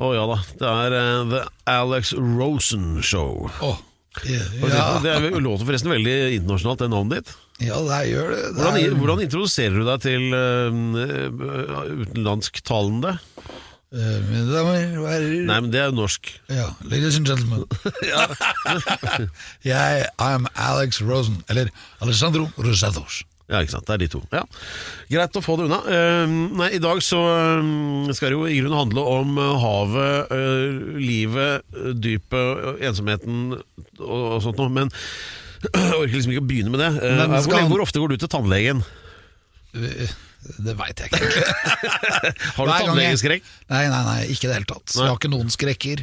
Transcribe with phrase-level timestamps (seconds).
[0.00, 0.36] Å ja da.
[0.56, 3.50] Det er uh, The Alex Rosen Show.
[3.60, 3.80] Åh,
[4.28, 7.34] ja, Det er låter forresten veldig internasjonalt, det navnet ditt.
[7.66, 8.40] ja, det gjør det.
[8.42, 10.72] det Hvordan, er, hvordan introduserer du deg til uh,
[12.06, 13.18] utenlandsktalende?
[13.92, 16.30] eh, mine damer og herrer Nei, men det er jo norsk.
[16.48, 17.66] ja, Ladies and gentlemen.
[19.72, 21.42] jeg er Alex Rosen.
[21.52, 21.68] Eller
[22.00, 23.22] Alessandro Rosatos.
[23.52, 23.84] Ja, ikke sant.
[23.84, 24.22] Det er de to.
[24.32, 24.42] Ja.
[25.12, 25.82] Greit å få det unna.
[25.84, 30.32] Uh, nei, I dag så eh, skal det jo i grunnen handle om eh, havet,
[30.32, 31.68] uh, livet,
[32.00, 34.72] dypet, eh, ensomheten og, og sånt noe.
[34.72, 34.92] Men
[35.68, 36.90] jeg orker liksom ikke å begynne med det.
[36.96, 38.84] Uh, Men hvor, skal hvor ofte går du til tannlegen?
[39.72, 41.44] Det veit jeg ikke.
[42.56, 43.44] Har du tannlegeskrekk?
[43.70, 44.88] Nei, nei, nei, ikke i det hele tatt.
[44.96, 45.04] Nei.
[45.04, 46.02] Jeg har ikke noen skrekker.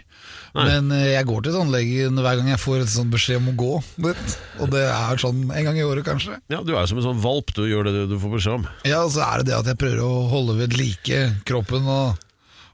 [0.56, 3.56] Men eh, jeg går til tannlegen hver gang jeg får et sånn beskjed om å
[3.60, 3.74] gå
[4.08, 4.38] dit.
[4.60, 6.40] Og det er sånn en gang i året, kanskje.
[6.50, 8.66] Ja, Du er jo som en sånn valp, du gjør det du- får beskjed om.
[8.86, 12.18] Ja, og så er det det at jeg prøver å holde ved like kroppen og,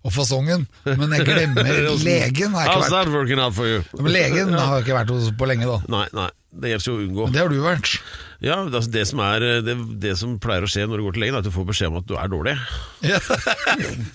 [0.06, 0.68] og fasongen.
[0.86, 1.68] Men jeg glemmer
[2.08, 2.54] legen.
[2.56, 2.90] Har jeg ikke vært.
[4.14, 5.82] legen har jeg ikke vært hos på lenge, da.
[5.92, 6.30] Nei, nei,
[6.62, 7.26] det gjelder jo å unngå.
[7.36, 7.96] Det har du vært.
[8.44, 11.24] Ja, altså det, som er, det, det som pleier å skje når du går til
[11.26, 12.56] legen, er at du får beskjed om at du er dårlig.
[13.12, 13.20] Ja.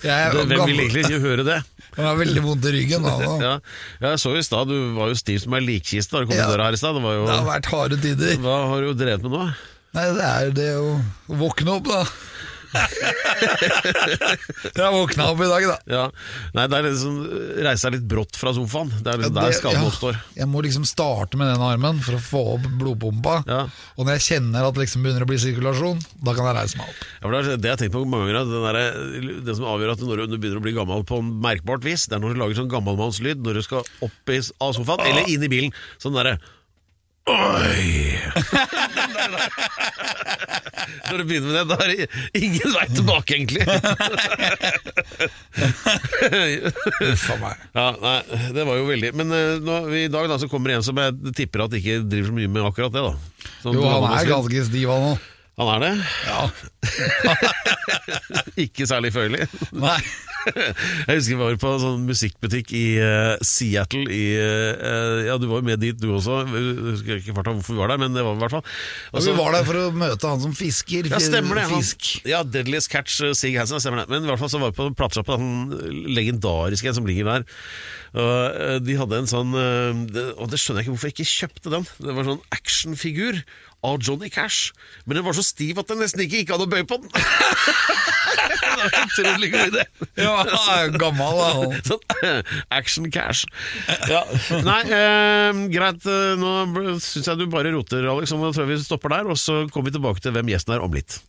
[0.03, 1.59] Er er Hvem vil egentlig ikke høre det?
[1.97, 3.03] Jeg har veldig vondt i ryggen.
[3.03, 3.15] Da.
[3.43, 3.53] Ja,
[3.99, 6.45] jeg så i stad, du var jo stiv som ei likkiste da du kom Ja.
[6.47, 6.95] til døra her i stad.
[6.95, 8.37] Det Det har vært harde tider.
[8.45, 9.41] Hva har du drevet med nå?
[9.97, 10.93] Nei, det er det å
[11.41, 12.05] våkne opp, da.
[14.75, 15.77] Jeg har våkna opp i dag, da.
[15.91, 16.03] Ja.
[16.55, 17.15] Nei, det er liksom
[17.65, 18.91] reise deg litt brått fra sofaen.
[19.03, 20.19] Det er liksom der Det- skaden ja, oppstår.
[20.37, 23.35] Jeg må liksom starte med den armen for å få opp blodpumpa.
[23.47, 23.61] Ja.
[23.97, 26.77] Og når jeg kjenner at det liksom begynner å bli sirkulasjon, da kan jeg reise
[26.79, 27.03] meg opp.
[27.21, 28.71] Ja, det, er, det har jeg tenkt på mange ganger.
[28.71, 32.07] der, det som avgjør at når du begynner å bli gammel på en merkbart vis,
[32.07, 35.27] det er når du lager sånn gammalmannslyd når du skal opp i, av sofaen, eller
[35.31, 35.71] inn i bilen.
[36.01, 36.37] Sånn derre
[37.29, 38.17] Oi!
[41.11, 41.97] Når du begynner med det, da er det
[42.41, 43.63] ingen vei tilbake, egentlig.
[47.11, 47.55] Uff a meg.
[47.75, 48.19] Ja, nei,
[48.55, 50.97] det var jo veldig Men eh, nå, i dag da så kommer det en som
[51.01, 53.03] jeg tipper at ikke driver så mye med akkurat det.
[53.05, 53.13] da
[53.61, 55.17] Sånn Jo, han er ganske stiv, han òg.
[55.59, 55.93] Han er det?
[56.25, 56.41] Ja.
[58.65, 59.47] ikke særlig følelig.
[59.75, 59.99] Nei.
[61.05, 65.45] Jeg husker vi var på en sånn musikkbutikk i uh, Seattle i, uh, Ja, du
[65.51, 66.39] var jo med dit du også.
[66.49, 68.65] Jeg husker ikke farta hvorfor vi var der, men det var vi i hvert fall.
[69.11, 71.11] Og Og så- vi var der for å møte han som fisker.
[71.11, 71.67] ja, stemmer det.
[71.69, 72.09] Han, Fisk.
[72.25, 74.09] ja, Deadliest Catch, uh, Sig Hansen, stemmer det.
[74.09, 77.45] Men i hvert fall så var vi på platesjappa, den legendariske en som ligger der.
[78.17, 79.53] Og De hadde en sånn
[80.11, 81.85] det, Og det skjønner jeg ikke hvorfor jeg ikke kjøpte den.
[82.01, 83.37] Det var en sånn actionfigur
[83.83, 84.71] av Johnny Cash.
[85.05, 87.09] Men den var så stiv at det nesten ikke gikk an å bøye på den.
[88.51, 89.85] det var en utrolig god idé.
[90.21, 90.35] Ja,
[91.01, 91.51] gammel, da.
[91.89, 92.05] Sånn
[92.77, 93.45] action cash.
[94.11, 94.23] Ja.
[94.65, 96.05] Nei, eh, greit.
[96.05, 98.33] eh, Nå syns jeg du bare roter, Alex.
[98.37, 100.85] Nå tror jeg vi stopper der, og så kommer vi tilbake til hvem gjesten er
[100.85, 101.19] om litt.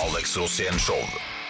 [0.00, 1.00] Alex Rosén Show.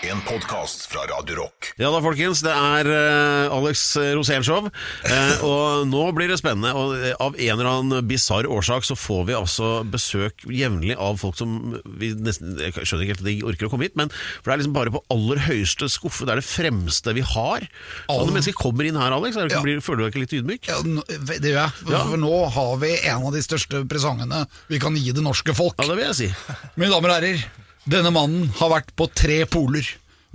[0.03, 1.75] En podkast fra Radio Rock.
[1.77, 2.41] Ja da, folkens.
[2.41, 3.83] Det er uh, Alex
[4.17, 4.71] Rosénshow.
[5.05, 6.71] Uh, og nå blir det spennende.
[6.73, 11.21] Og eh, av en eller annen bisarr årsak så får vi altså besøk jevnlig av
[11.21, 14.09] folk som vi nesten Jeg skjønner ikke helt at de orker å komme hit, men
[14.15, 16.25] for det er liksom bare på aller høyeste skuffe.
[16.25, 17.69] Det er det fremste vi har.
[17.69, 19.65] Så All- når mennesker kommer inn her, Alex, er ikke, Ja.
[19.69, 20.71] blir, føler du deg ikke litt ydmyk?
[20.73, 20.81] Ja,
[21.29, 21.77] det gjør jeg.
[21.85, 22.05] For, Ja.
[22.09, 25.77] for nå har vi en av de største presangene vi kan gi det norske folk.
[25.77, 26.33] Ja, det vil jeg si.
[26.81, 27.45] Mine damer og herrer,
[27.89, 29.87] denne mannen har vært på tre poler.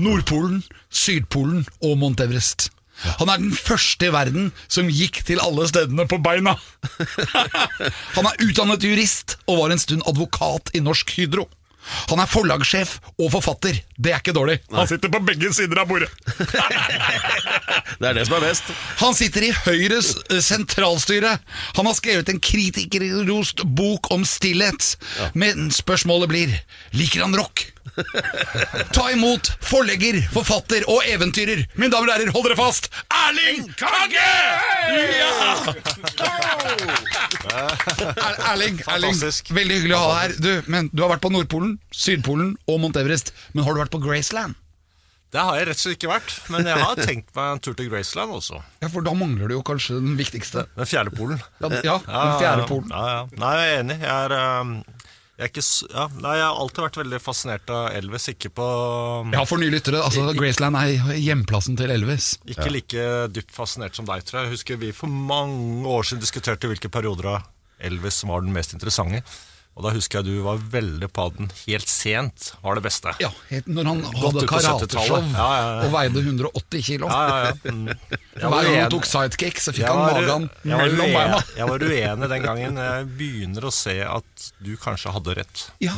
[0.01, 2.69] Nordpolen, Sydpolen og Mount Everest.
[3.19, 6.55] Han er den første i verden som gikk til alle stedene på beina.
[8.15, 11.45] Han er utdannet jurist og var en stund advokat i Norsk Hydro.
[12.09, 13.77] Han er forlagssjef og forfatter.
[13.95, 14.57] Det er ikke dårlig.
[14.75, 16.09] Han sitter på begge sider av bordet.
[17.99, 18.71] Det er det som er best.
[18.99, 21.37] Han sitter i Høyres eh, sentralstyre.
[21.77, 24.95] Han har skrevet en kritikerrost bok om stillhet.
[25.37, 26.57] Men spørsmålet blir
[26.97, 27.69] liker han rock?
[28.91, 31.61] Ta imot forlegger, forfatter og eventyrer.
[31.79, 32.89] Mine damer og herrer, hold dere fast!
[33.13, 34.25] Erling Kagge!
[35.15, 35.75] Ja!
[37.55, 39.19] Er, Erling, Erling,
[39.53, 40.35] veldig hyggelig å ha deg her.
[40.41, 43.31] Du, men du har vært på Nordpolen, Sydpolen og Mont Everest.
[43.53, 44.55] Men har du vært på Graceland?
[45.35, 47.73] Det har jeg rett og slett ikke vært, men jeg har tenkt meg en tur
[47.75, 48.59] til Graceland også.
[48.79, 50.63] Ja, For da mangler du jo kanskje den viktigste.
[50.77, 51.41] Den fjerde polen.
[51.59, 52.93] Ja, ja den fjerde polen.
[52.93, 53.23] Ja, ja.
[53.41, 53.97] Nei, jeg er enig.
[54.05, 54.75] Jeg er, um,
[55.35, 58.29] Jeg, er ikke, ja, nei, jeg har alltid vært veldig fascinert av Elvis.
[58.31, 58.67] Ikke, på,
[59.35, 62.29] Ja, for nye lyttere, altså Graceland er hjemplassen til Elvis.
[62.47, 64.47] ikke like dypt fascinert som deg, tror jeg.
[64.47, 67.51] Jeg husker vi for mange år siden diskuterte hvilke perioder av
[67.83, 69.19] Elvis som var den mest interessante.
[69.75, 73.11] Og da husker jeg du var veldig på den helt sent var det beste.
[73.19, 75.81] Ja, helt, Når han hadde karateshow Ja, ja, ja.
[75.83, 77.09] og veide 180 kilo.
[77.11, 77.55] Ja, ja, ja.
[77.75, 77.89] Mm.
[78.39, 81.41] Hver gang han tok sidekick, så fikk han var- magen jeg mellom beina.
[81.57, 82.79] Jeg var uenig den gangen.
[82.85, 85.65] Jeg begynner å se at du kanskje hadde rett.
[85.83, 85.91] Ja.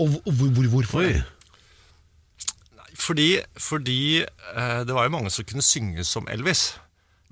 [0.00, 1.12] Og og hvor, hvorfor?
[1.12, 3.28] Nei, Fordi,
[3.60, 6.72] fordi eh, det var jo mange som kunne synge som Elvis.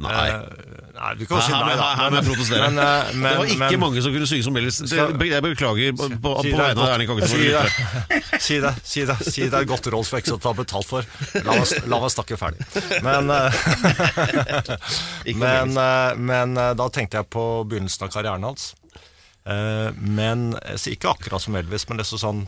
[0.00, 0.29] Nei.
[0.32, 1.88] Eh, nei, du kan jo si nei, da.
[1.99, 2.69] her må jeg protestere.
[2.70, 4.79] Men, eh, men, det var ikke men- mange som kunne synge som Elvis.
[4.81, 7.29] Det- Skal- Jeg beklager på, på, på Si det er vegne av godt- Erling Kagge.
[7.29, 10.55] Si det, si det, si det, si det er godt råd for ikke å ta
[10.56, 11.05] betalt for.
[11.44, 12.64] La meg, la meg snakke ferdig.
[13.05, 13.52] Men, eh,
[15.44, 18.70] men, eh, men eh, da tenkte jeg på begynnelsen av karrieren hans.
[19.50, 22.43] Eh, Men sier ikke akkurat som Elvis, men, det er sånn,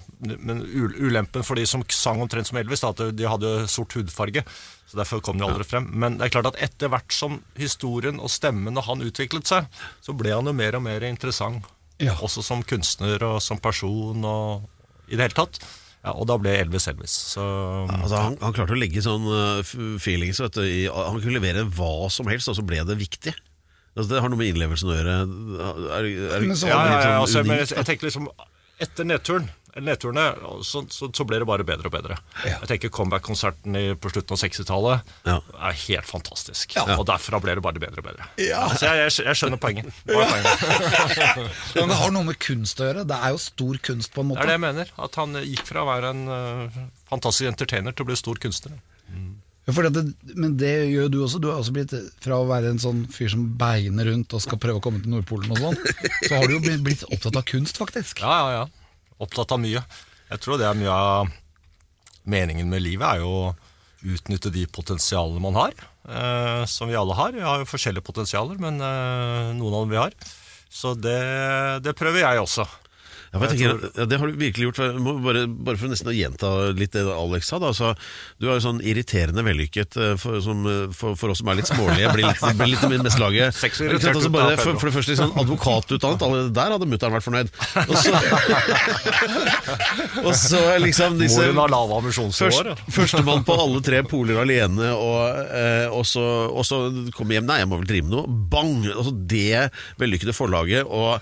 [0.45, 0.61] men
[1.01, 4.45] ulempen for de som sang omtrent som Elvis, da, at de hadde sort hudfarge.
[4.93, 5.87] Så Derfor kom de aldri frem.
[5.97, 9.71] Men det er klart at etter hvert som historien og stemmen og han utviklet seg,
[10.05, 11.65] så ble han jo mer og mer interessant.
[12.03, 12.19] Ja.
[12.21, 14.67] Også som kunstner og som person og
[15.09, 15.63] i det hele tatt.
[16.03, 17.15] Ja, og da ble Elvis Elvis.
[17.33, 17.43] Så
[17.87, 19.65] Altså, han, han klarte å legge sånn uh,
[20.03, 23.33] feelings vet du, i, Han kunne levere hva som helst, og så ble det viktig.
[23.97, 25.19] Altså, det har noe med innlevelsen å gjøre.
[25.23, 28.29] Er, er, er, ja, ja, ja, altså, unikt, men jeg, jeg tenker liksom
[28.83, 30.35] Etter nedturen eller nedturene,
[30.65, 32.19] så, så, så ble det bare bedre og bedre.
[32.45, 32.59] Ja.
[32.61, 35.37] Jeg tenker Comeback-konserten på slutten av 60-tallet Ja.
[35.71, 36.77] er helt fantastisk.
[36.77, 36.85] Ja.
[36.99, 38.29] Og derfra ble det bare bedre og bedre.
[38.43, 38.67] Ja.
[38.77, 39.89] Så jeg, jeg, skjønner poenget.
[40.05, 40.67] Poenget.
[41.79, 43.07] Men det har noe med kunst å gjøre.
[43.09, 44.43] Det er jo stor kunst, på en måte.
[44.43, 44.93] Det er det jeg mener.
[45.09, 48.77] At han gikk fra å være en uh, fantastisk entertainer til å bli stor kunstner.
[49.63, 50.03] Det,
[50.35, 51.39] men det gjør du også.
[51.39, 51.93] Du har også blitt
[52.25, 55.13] Fra å være en sånn fyr som beiner rundt og skal prøve å komme til
[55.15, 55.79] Nordpolen og sånn,
[56.27, 58.25] så har du jo blitt opptatt av kunst, faktisk.
[58.25, 59.13] Ja, ja, ja.
[59.23, 59.85] Opptatt av mye.
[60.33, 61.31] Jeg tror det er mye av
[62.27, 63.55] meningen med livet, er jo å
[64.03, 65.75] utnytte de potensialene man har.
[66.09, 67.35] Eh, som vi alle har.
[67.35, 70.17] Vi har jo forskjellige potensialer, men eh, noen av dem vi har.
[70.73, 71.21] Så det,
[71.85, 72.67] det prøver jeg også.
[73.33, 74.79] Ja, jeg Jeg ja, det har du virkelig gjort.
[75.25, 77.57] Bare, bare for nesten å gjenta litt det Alex sa.
[77.63, 77.95] Da, så,
[78.37, 81.63] du er jo sånn irriterende vellykket eh, for, som, eh, for, for oss som er
[81.63, 82.11] litt smålige.
[82.13, 83.57] Blir litt, blir litt med mest laget.
[83.63, 83.81] Sant,
[84.13, 86.53] altså bare, for, for det første sånn advokatutdannet.
[86.53, 87.53] Der hadde mutter'n vært fornøyd.
[87.87, 88.13] Og så,
[90.27, 91.49] og så liksom disse.
[92.37, 92.85] Først.
[92.99, 96.83] Førstemann på alle tre poler alene, og, eh, og, så, og så
[97.17, 98.39] kommer hjem Nei, jeg må vel drive med noe.
[98.53, 98.77] Bang!
[98.93, 99.73] Altså det
[100.05, 101.17] vellykkede forlaget, og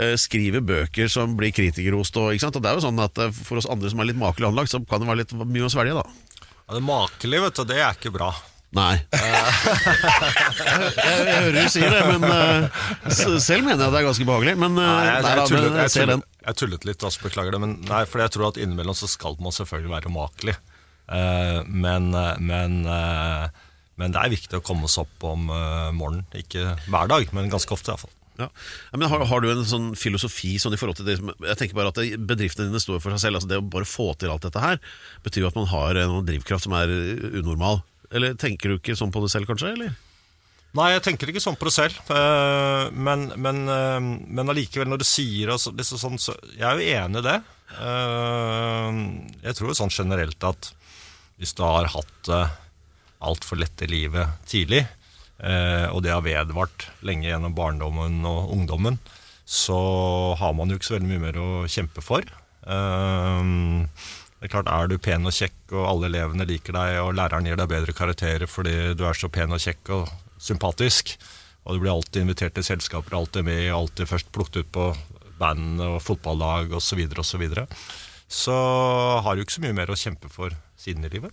[0.00, 2.16] eh, skrive bøker som blir kritikerrost.
[2.20, 2.58] Og, ikke sant?
[2.58, 4.72] og det er jo sånn at eh, For oss andre som er litt makelig anlagt,
[4.72, 6.48] så kan det være litt mye å svelge, da.
[6.70, 8.30] Ja, det makelige, vet du, det er ikke bra.
[8.70, 9.00] Nei.
[9.10, 9.22] jeg,
[10.94, 12.68] jeg hører du sier det, men uh,
[13.42, 14.54] selv mener jeg det er ganske behagelig.
[14.62, 16.22] Men, uh, Nei, jeg, jeg, tullet, jeg, jeg ser den.
[16.22, 17.62] tullet, jeg tullet litt, altså, beklager det.
[17.64, 20.54] Men nei, for jeg tror at innimellom så skal man selvfølgelig være makelig.
[21.10, 22.86] Uh, men, eh, men,
[23.98, 26.22] men det er viktig å komme seg opp om morgenen.
[26.38, 28.14] Ikke hver dag, men ganske ofte iallfall.
[28.40, 28.48] Ja.
[28.96, 31.92] Men har, har du en sånn filosofi sånn i forhold til det Jeg tenker bare
[31.92, 32.00] at
[32.30, 33.40] bedriftene dine står for seg selv.
[33.40, 34.80] Altså det å bare få til alt dette her
[35.24, 36.92] betyr jo at man har en drivkraft som er
[37.42, 37.82] unormal.
[38.10, 39.74] Eller tenker du ikke sånn på det selv, kanskje?
[39.76, 39.92] eller?
[40.78, 41.96] Nei, jeg tenker ikke sånn på det selv.
[42.14, 46.90] eh, Men, men, eh, men allikevel, når du sier altså, sånn, så Jeg er jo
[47.04, 47.38] enig i det.
[47.80, 49.00] Eh,
[49.46, 50.72] Jeg tror sånn generelt at
[51.40, 52.42] hvis du har hatt det
[53.24, 54.82] altfor lett i livet tidlig,
[55.40, 58.98] og det har vedvart lenge gjennom barndommen og ungdommen,
[59.48, 59.78] så
[60.38, 62.26] har man jo ikke så veldig mye mer å kjempe for.
[62.66, 63.44] Eh,
[64.40, 67.44] Det er klart, Er du pen og kjekk, og alle elevene liker deg, og læreren
[67.44, 70.08] gir deg bedre karakterer fordi du er så pen og kjekk og
[70.40, 71.18] sympatisk,
[71.66, 74.86] og du blir alltid invitert til selskaper, alltid med, alltid først plukket ut på
[75.38, 78.56] band og fotballag osv., så, videre, og så, så
[79.20, 81.32] har du ikke så mye mer å kjempe for siden i livet.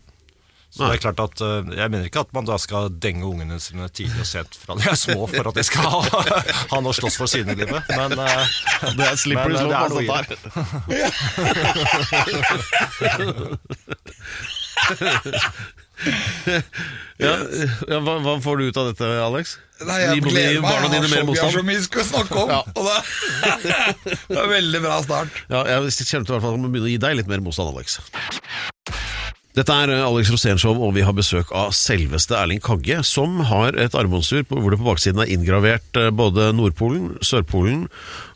[0.69, 3.55] Så det er klart at eh, Jeg mener ikke at man da skal denge ungene
[3.63, 6.01] sine tidlig og sent fra de er små for at de skal ha,
[6.73, 8.43] ha noe å slåss for siden i livet, men eh,
[8.99, 10.25] Det er slippery slope, det altså, der.
[17.17, 17.31] Ja,
[17.89, 19.55] ja, hva, hva får du ut av dette, Alex?
[19.87, 20.67] Nei, jeg Gi gleder meg.
[20.67, 22.53] barna Jeg dine har mer så, vi har så mye vi skal snakke om.
[22.53, 22.61] Ja.
[22.77, 22.97] Og det,
[24.29, 25.41] det er veldig bra start.
[25.49, 27.41] Ja, jeg kjente i hvert fall at jeg må begynne å gi deg litt mer
[27.45, 27.97] motstand, Alex.
[29.57, 33.73] Dette er eh, Alex Rosénshow, og vi har besøk av selveste Erling Kagge, som har
[33.81, 37.87] et armbåndsur hvor det på baksiden er inngravert eh, både Nordpolen, Sørpolen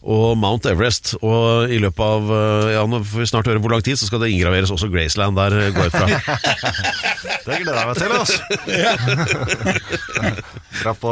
[0.02, 1.14] og Mount Everest.
[1.22, 4.10] Og i løpet av eh, ja, nå får vi snart høre hvor lang tid, så
[4.10, 6.08] skal det inngraveres også Graceland der, går jeg ut fra.
[7.46, 8.12] det gleder jeg meg til.
[8.18, 8.40] Altså.
[10.82, 11.12] Dra på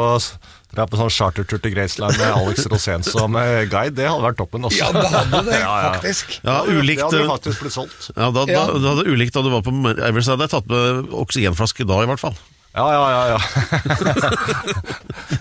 [0.70, 4.68] Dra på sånn chartertur til Graceland med Alex Rosén som guide, det hadde vært toppen.
[4.68, 4.78] Også.
[4.78, 5.90] Ja, det hadde det, Ja, ja.
[5.96, 6.36] faktisk.
[6.44, 8.10] Ja, Det hadde eh, faktisk blitt solgt.
[8.14, 8.62] ja, da, Ja.
[8.70, 12.02] Da, da hadde ulikt da du var på Everest, hadde jeg tatt med oksygenflaske da,
[12.04, 12.38] i hvert fall.
[12.70, 13.22] Ja, ja, ja.
[13.34, 13.38] ja.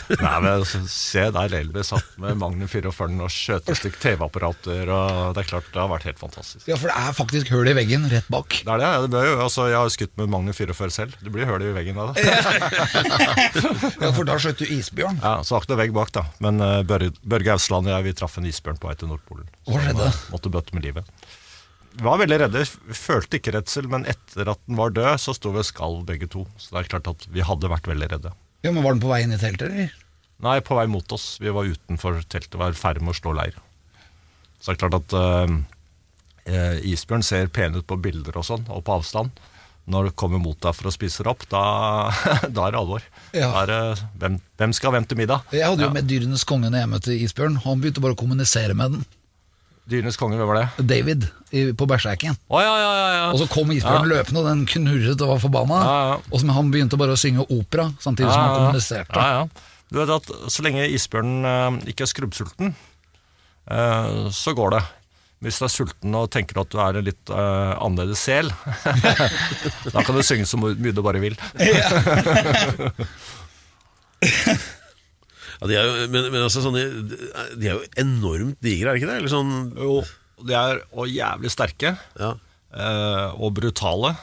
[0.24, 4.90] Nei, men Se der Elvis satt med Magnum 44 og skjøt et stykke TV-apparater.
[4.90, 6.66] og Det er klart, det har vært helt fantastisk.
[6.70, 8.58] Ja, for det er faktisk hull i veggen rett bak.
[8.66, 11.20] Det er det, ja, det altså, Jeg har skutt med Magnum 44 selv.
[11.22, 12.26] Det blir høl i veggen av det.
[12.26, 15.22] Ja, For da skjøt du isbjørn.
[15.22, 16.26] Ja, Så akkurat vegg bak, da.
[16.42, 19.46] Men uh, Børge, Ausland og jeg vi traff en isbjørn på vei til Nordpolen.
[19.70, 20.10] Hva skjedde?
[20.34, 21.06] Måtte bøtte med livet.
[22.00, 22.62] Var veldig redde,
[22.96, 26.30] følte ikke redsel, men etter at den var død, så sto vi og skalv begge
[26.32, 26.46] to.
[26.62, 28.32] Så det er klart at vi hadde vært veldig redde.
[28.64, 29.92] Ja, men Var den på vei inn i teltet, eller?
[30.46, 31.34] Nei, på vei mot oss.
[31.42, 33.58] Vi var utenfor teltet, var i ferd med å slå leir.
[34.62, 35.16] Så det er klart at
[36.48, 39.34] eh, isbjørn ser pen ut på bilder og sånn, og på avstand.
[39.90, 41.64] Når det kommer mot deg for å spise det opp, da,
[42.56, 43.06] da er det alvor.
[43.34, 43.50] Ja.
[43.50, 45.48] Da er det, hvem, hvem skal hvem til middag?
[45.56, 45.96] Jeg hadde jo Ja.
[45.96, 47.58] med Dyrenes konge når jeg møtte isbjørn.
[47.66, 49.08] Han begynte bare å kommunisere med den.
[49.90, 50.86] Dyrenes konge, hvem var det?
[50.90, 52.38] David i, på Berserken.
[52.48, 53.24] Oh, ja, ja, ja, ja.
[53.34, 55.80] Og så kom isbjørnen løpende, og den knurret og var forbanna.
[55.82, 56.20] Ja, ja.
[56.30, 59.18] Og så han begynte bare å synge opera samtidig som han kommuniserte.
[59.18, 59.66] Ja, ja.
[59.90, 62.76] Du vet at Så lenge isbjørnen eh, ikke er skrubbsulten,
[63.74, 64.84] eh, så går det.
[65.40, 68.50] Hvis du er sulten og tenker at du er en litt uh, annerledes sel,
[69.94, 71.38] da kan du synge så mye du bare vil.
[75.60, 76.84] Ja, de er jo, men, men altså, sånne,
[77.60, 79.18] de er jo enormt digre, er det ikke det?
[79.22, 79.98] Eller sånn, Jo,
[80.48, 82.30] de er og jævlig sterke ja.
[82.72, 84.14] eh, og brutale.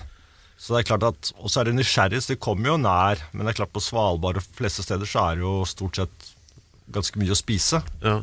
[0.57, 3.21] Så det er klart at, Og så er de nysgjerrige, så de kommer jo nær.
[3.35, 6.33] Men det er klart på Svalbard og fleste steder så er det jo stort sett
[6.95, 7.83] ganske mye å spise.
[8.01, 8.23] Ja.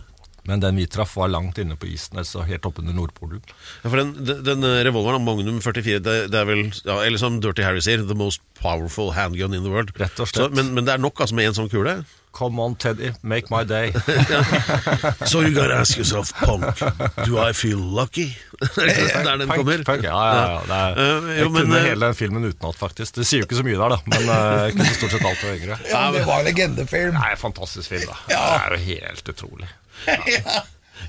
[0.49, 3.39] Men den vi traff, var langt inne på isen, altså helt oppunder Nordpolen.
[3.83, 7.37] Ja, for den, den, den revolveren, Magnum 44, det, det er vel ja, Eller som
[7.43, 9.93] Dirty Harry sier, the most powerful handgun in the world.
[10.01, 10.49] Rett og slett.
[10.49, 12.01] Så, men, men det er nok altså med én sånn kule?
[12.33, 13.91] Come on, Teddy, make my day.
[15.25, 16.65] So you gotta ask yourself, punk,
[17.25, 18.35] do I feel lucky?
[18.75, 19.83] der den Punk, kommer.
[19.83, 20.59] punk, ja, ja, ja.
[20.65, 23.15] Det er, uh, jo, jeg men, kunne uh, hele den filmen utenat, faktisk.
[23.19, 23.99] Det sier jo ikke så mye der, da.
[24.09, 25.79] Men uh, jeg kunne stort sett alt og yngre.
[25.91, 27.17] Ja, men det var en legendefilm.
[27.21, 28.17] En fantastisk film, da.
[28.29, 29.69] Det er jo helt utrolig.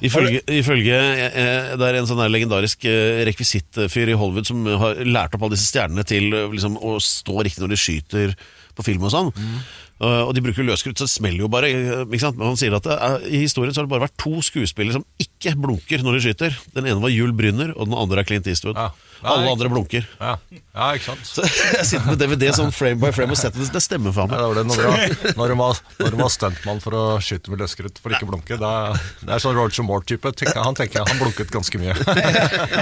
[0.05, 0.97] Ifølge, ifølge
[1.29, 5.47] eh, Det er en sånn der legendarisk eh, rekvisittfyr i Hollywood som har lært opp
[5.47, 8.35] alle disse stjernene til eh, liksom, å stå riktig når de skyter
[8.75, 9.31] på film og sånn.
[9.31, 9.61] Eh,
[10.03, 11.69] og de bruker løskrutt, så det smeller jo bare.
[11.71, 12.37] eh, Ikke sant?
[12.37, 14.97] Men han sier at det er, i historien så har det bare vært to skuespillere
[14.99, 16.57] som ikke blunker når de skyter.
[16.75, 18.75] Den ene var Jul Brynner, og den andre er Clint Eastwood.
[18.77, 18.91] Ja.
[19.25, 20.05] Alle andre blunker.
[20.21, 21.25] Ja, ja ikke sant?
[21.25, 21.47] Så
[21.79, 23.71] jeg sitter med DVD sånn frame by frame og setter det.
[23.73, 24.77] Det stemmer faen Ja, det meg.
[24.85, 28.13] var det når du var, når du var stuntmann for å skyte med løskrutt for
[28.13, 28.59] ikke å blunke.
[28.61, 28.75] Da,
[29.23, 30.35] det er sånn Roger Moore-type.
[30.59, 31.95] Han tenker jeg, han blunket ganske mye.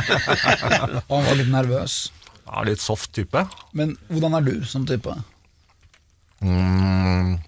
[1.13, 2.01] Han var litt nervøs.
[2.47, 3.45] Ja, litt soft type.
[3.77, 5.15] Men hvordan er du som type?
[6.43, 7.39] Mm.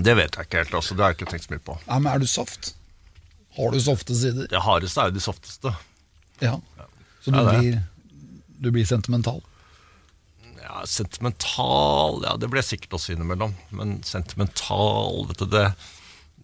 [0.00, 0.74] Det vet jeg ikke helt.
[0.78, 0.94] altså.
[0.96, 1.76] Det har jeg ikke tenkt så mye på.
[1.86, 2.74] Ja, men Er du soft?
[3.56, 4.46] Har du softe sider?
[4.48, 5.72] Det hardeste er jo de softeste.
[6.40, 6.54] Ja.
[7.20, 7.58] Så du, Ja, det.
[7.60, 7.80] blir,
[8.62, 9.42] du blir sentimental?
[10.60, 13.54] Ja, Sentimental Ja, det blir jeg sikkert også innimellom.
[13.74, 15.66] Men sentimental, vet du det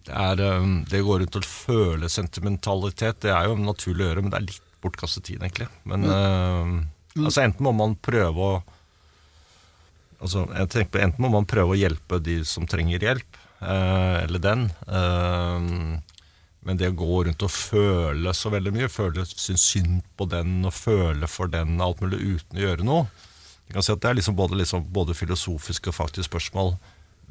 [0.07, 3.17] det, er, um, det går rundt å føle sentimentalitet.
[3.25, 5.67] Det er jo naturlig å gjøre, men det er litt bortkastet tid, egentlig.
[5.83, 6.75] Men um,
[7.25, 8.53] altså, enten må man prøve å
[10.17, 14.17] Altså, jeg tenker på Enten må man prøve å hjelpe de som trenger hjelp, eh,
[14.23, 14.67] eller den.
[14.87, 15.69] Eh,
[16.67, 20.59] men det å gå rundt og føle så veldig mye, føle synes synd på den
[20.67, 23.07] og føle for den, alt mulig uten å gjøre noe
[23.67, 26.77] jeg kan si at Det er liksom både, liksom, både filosofisk og faktisk spørsmål.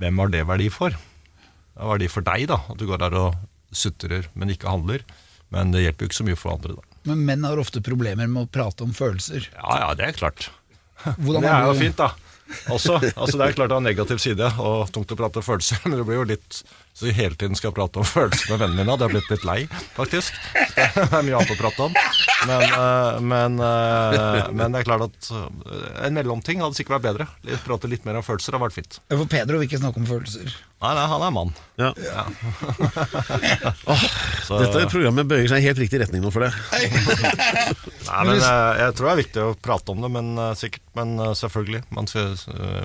[0.00, 0.92] Hvem har det verdi for?
[0.92, 3.38] Det er verdi for deg, da, at du går der og
[3.72, 5.04] sutrer, men ikke handler.
[5.52, 6.76] Men det hjelper jo ikke så mye for andre.
[6.76, 7.00] da.
[7.08, 9.48] Men menn har ofte problemer med å prate om følelser.
[9.54, 10.50] Ja, ja, det er klart.
[11.22, 12.10] Hvordan det er jo fint, da.
[12.70, 15.80] Også, altså Det er klart det har negativ side og tungt å prate om følelser,
[15.88, 16.60] men det blir jo litt
[16.96, 18.94] Så hele tiden skal jeg prate om følelser med vennene mine.
[18.96, 19.58] Det har blitt litt lei,
[19.98, 20.38] faktisk.
[20.54, 21.98] Det er mye annet å prate om.
[22.46, 27.06] Men, eh, men, eh, men det er klart at eh, en mellomting hadde sikkert vært
[27.10, 27.26] bedre.
[27.66, 28.96] Prate litt mer om følelser hadde vært fint.
[29.12, 30.56] For Pedro vil ikke snakke om følelser.
[30.84, 31.52] Nei, nei, han er mann.
[31.80, 31.90] Ja.
[34.46, 36.52] Så, Dette programmet bøyer seg i helt riktig retning nå for det.
[38.06, 40.84] Nei, men Jeg tror det er viktig å prate om det, men sikkert.
[40.96, 41.82] Men selvfølgelig.
[41.92, 42.08] Man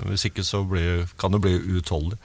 [0.08, 2.18] hvis ikke så blir, kan det bli uutholdelig.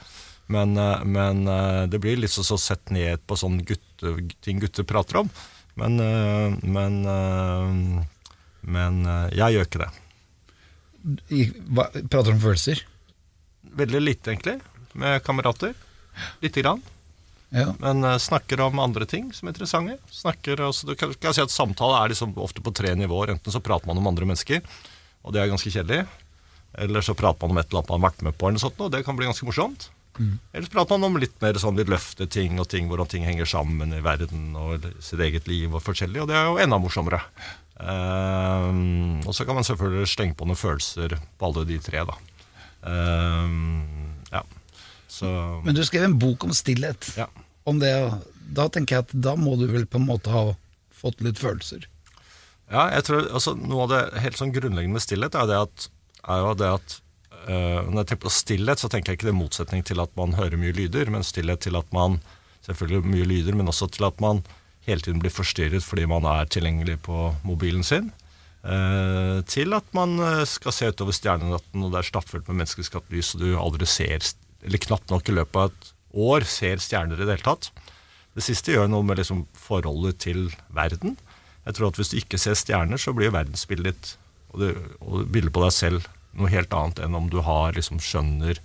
[0.48, 4.88] Men, eh, men eh, det blir sånn så sett ned på sånn gutte, ting gutter
[4.88, 5.32] prater om.
[5.77, 7.01] Men, eh, men,
[8.66, 9.01] men
[9.36, 9.89] jeg gjør ikke det.
[11.70, 12.84] Hva, prater om følelser?
[13.77, 14.58] Veldig lite, egentlig,
[14.98, 15.75] med kamerater.
[16.42, 16.82] Lite grann.
[17.54, 17.70] Ja.
[17.80, 20.00] Men snakker om andre ting som er interessante.
[20.12, 23.36] Snakker, altså, du kan, kan si at Samtale er liksom ofte på tre nivåer.
[23.36, 24.63] Enten så prater man om andre mennesker,
[25.24, 26.08] og det er ganske kjedelig.
[26.77, 28.66] Eller så prater man om et eller annet man har vært med på, eller noe
[28.66, 29.88] sånt, og det kan bli ganske morsomt.
[30.52, 33.50] Eller så prater man om litt mer sånn vidløftige ting, og ting, hvordan ting henger
[33.50, 37.22] sammen i verden og sitt eget liv og forskjellig, og det er jo enda morsommere.
[37.78, 42.16] Um, og så kan man selvfølgelig slenge på noen følelser på alle de tre, da.
[42.82, 44.42] Um, ja.
[45.08, 45.30] Så
[45.66, 47.12] Men du skrev en bok om stillhet.
[47.18, 47.28] Ja.
[47.68, 47.94] Om det,
[48.58, 50.50] da tenker jeg at da må du vel på en måte ha
[50.98, 51.86] fått litt følelser.
[52.72, 55.90] Ja, jeg tror altså, Noe av det helt sånn grunnleggende med stillhet er, det at,
[56.28, 56.98] er jo det at
[57.48, 60.36] Når jeg tenker på stillhet, så tenker jeg ikke det er motsetning til at man
[60.36, 62.20] hører mye lyder, men stillhet til at man
[62.68, 64.42] Selvfølgelig mye lyder, men også til at man
[64.88, 68.10] hele tiden blir forstyrret fordi man er tilgjengelig på mobilen sin.
[68.68, 73.13] Eh, til at man eh, skal se utover stjernenatten, og det er stappfullt med menneskeskapt
[73.13, 74.25] lys, og du aldri ser,
[74.66, 75.94] eller knapt nok i løpet av et
[76.27, 77.72] år, ser stjerner i det hele tatt.
[78.36, 81.16] Det siste gjør noe med liksom forholdet til verden.
[81.68, 84.13] Jeg tror at Hvis du ikke ser stjerner, så blir verdensbildet ditt
[84.51, 84.68] og, du,
[85.04, 86.06] og bildet på deg selv
[86.38, 88.60] noe helt annet enn om du har liksom skjønner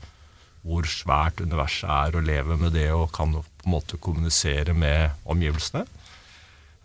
[0.62, 5.10] hvor svært universet er, og lever med det og kan på en måte kommunisere med
[5.26, 5.82] omgivelsene.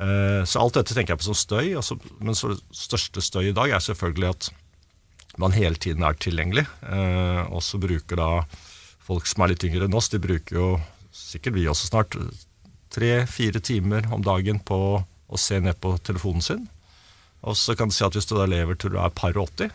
[0.02, 1.76] Eh, Så alt dette tenker jeg på som støy.
[1.78, 4.50] Altså, men så største støy i dag er selvfølgelig at
[5.38, 6.66] man hele tiden er tilgjengelig.
[6.82, 8.32] Eh, og så bruker da
[9.08, 10.70] folk som er litt yngre enn oss, de bruker jo
[11.14, 12.18] sikkert vi også snart
[12.94, 16.66] tre-fire timer om dagen på å se ned på telefonen sin.
[17.46, 19.52] Og så kan du si at hvis du da lever til du er par og
[19.54, 19.72] 80,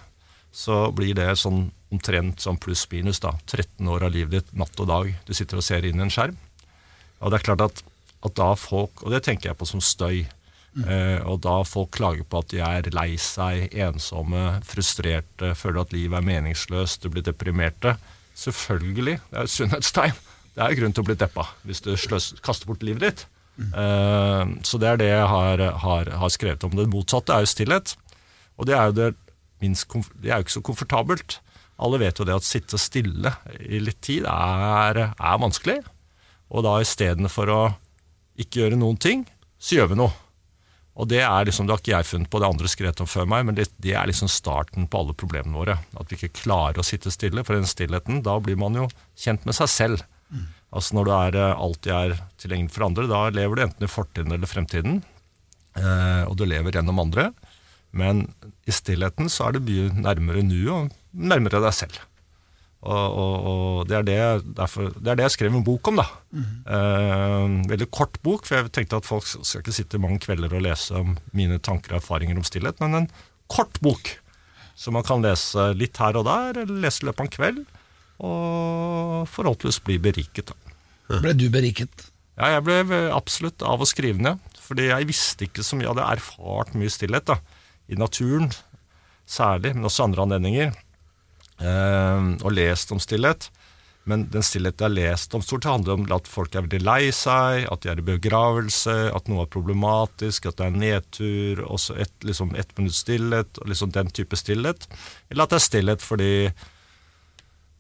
[0.53, 4.89] så blir det sånn omtrent sånn pluss-minus da, 13 år av livet ditt, natt og
[4.89, 5.11] dag.
[5.27, 6.39] Du sitter og ser inn i en skjerm.
[7.21, 7.83] Og det er klart at,
[8.25, 10.25] at da folk, og det tenker jeg på som støy,
[10.87, 15.95] eh, og da folk klager på at de er lei seg, ensomme, frustrerte, føler at
[15.97, 17.97] livet er meningsløst, du blir deprimerte,
[18.39, 20.23] selvfølgelig, det er et sunnhetstegn.
[20.53, 23.27] Det er grunn til å bli deppa hvis du sløs, kaster bort livet ditt.
[23.61, 26.75] Eh, så det er det jeg har, har, har skrevet om.
[26.77, 27.95] Det motsatte er jo stillhet.
[28.61, 29.07] Og det er jo, det
[29.63, 29.91] minst,
[30.21, 31.39] det er jo ikke så komfortabelt.
[31.83, 35.81] Alle vet jo det at sitte stille i litt tid er, er vanskelig.
[36.53, 37.63] Og da istedenfor å
[38.43, 39.25] ikke gjøre noen ting,
[39.63, 40.13] så gjør vi noe.
[40.93, 43.29] Og det er liksom, det har ikke jeg funnet på, det andre skrevet om før
[43.33, 45.79] meg, men det, det er liksom starten på alle problemene våre.
[45.97, 49.49] At vi ikke klarer å sitte stille, for den stillheten, da blir man jo kjent
[49.49, 50.05] med seg selv.
[50.73, 53.91] Altså Når du er, eh, alltid er tilgjengelig for andre, da lever du enten i
[53.93, 55.03] fortiden eller fremtiden.
[55.77, 57.31] Eh, og du lever gjennom andre.
[57.93, 58.27] Men
[58.69, 62.01] i stillheten så er det mye nærmere nuet og nærmere deg selv.
[62.83, 66.01] Og, og, og det, er det, derfor, det er det jeg skrev en bok om,
[66.01, 66.07] da.
[66.67, 70.65] Eh, veldig kort bok, for jeg tenkte at folk skal ikke sitte mange kvelder og
[70.67, 73.09] lese om mine tanker og erfaringer om stillhet, men en
[73.53, 74.17] kort bok.
[74.75, 77.59] som man kan lese litt her og der, eller lese i løpet av en kveld,
[78.25, 80.51] og forhåpentligvis bli beriket.
[80.51, 81.19] da.
[81.23, 82.09] Ble du beriket?
[82.41, 85.87] Ja, jeg ble absolutt av å skrive ned, fordi jeg visste ikke så mye.
[85.87, 87.37] Jeg hadde erfart mye stillhet da,
[87.93, 88.51] i naturen,
[89.29, 90.73] særlig, men også andre anledninger,
[91.61, 93.51] eh, og lest om stillhet.
[94.09, 97.13] Men den stillheten jeg har lest om stort, handler om at folk er veldig lei
[97.15, 101.95] seg, at de er i begravelse, at noe er problematisk, at det er nedtur, også
[102.03, 104.89] et, liksom ett minutts stillhet, og liksom den type stillhet.
[105.31, 106.33] Eller at det er stillhet fordi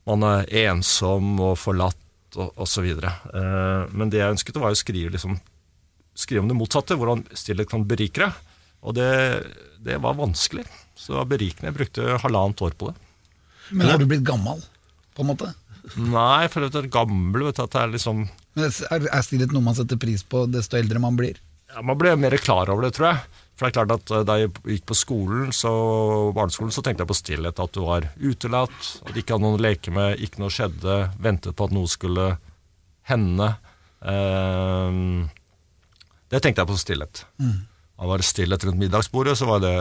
[0.06, 1.98] man er ensom og forlatt
[2.38, 2.86] og osv.
[2.86, 5.36] Eh, men det jeg ønsket, var å skrive, liksom,
[6.14, 8.51] skrive om det motsatte, hvordan stillhet kan berike deg.
[8.82, 9.08] Og det,
[9.84, 10.66] det var vanskelig.
[10.98, 11.70] Så det var berikende.
[11.70, 12.96] Jeg brukte halvannet år på det.
[13.72, 14.60] Men har du blitt gammel,
[15.16, 15.52] på en måte?
[15.98, 18.20] Nei, for det er gammel, vet du, at det er liksom
[18.54, 21.40] Men er, er stillhet noe man setter pris på desto eldre man blir?
[21.72, 23.24] ja, Man ble mer klar over det, tror jeg.
[23.56, 25.72] For det er klart at eh, Da jeg gikk på skolen, så,
[26.36, 27.62] barneskolen, så tenkte jeg på stillhet.
[27.62, 31.00] At du var utelatt, at du ikke hadde noen å leke med, ikke noe skjedde,
[31.22, 32.30] ventet på at noe skulle
[33.10, 33.50] hende.
[34.06, 35.02] Eh,
[36.32, 37.24] det tenkte jeg på stillhet.
[37.98, 39.74] Da var det stillhet rundt middagsbordet, så var det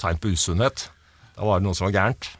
[0.00, 0.88] tegn på usunnhet.
[1.36, 2.30] Da var det noe som var gærent.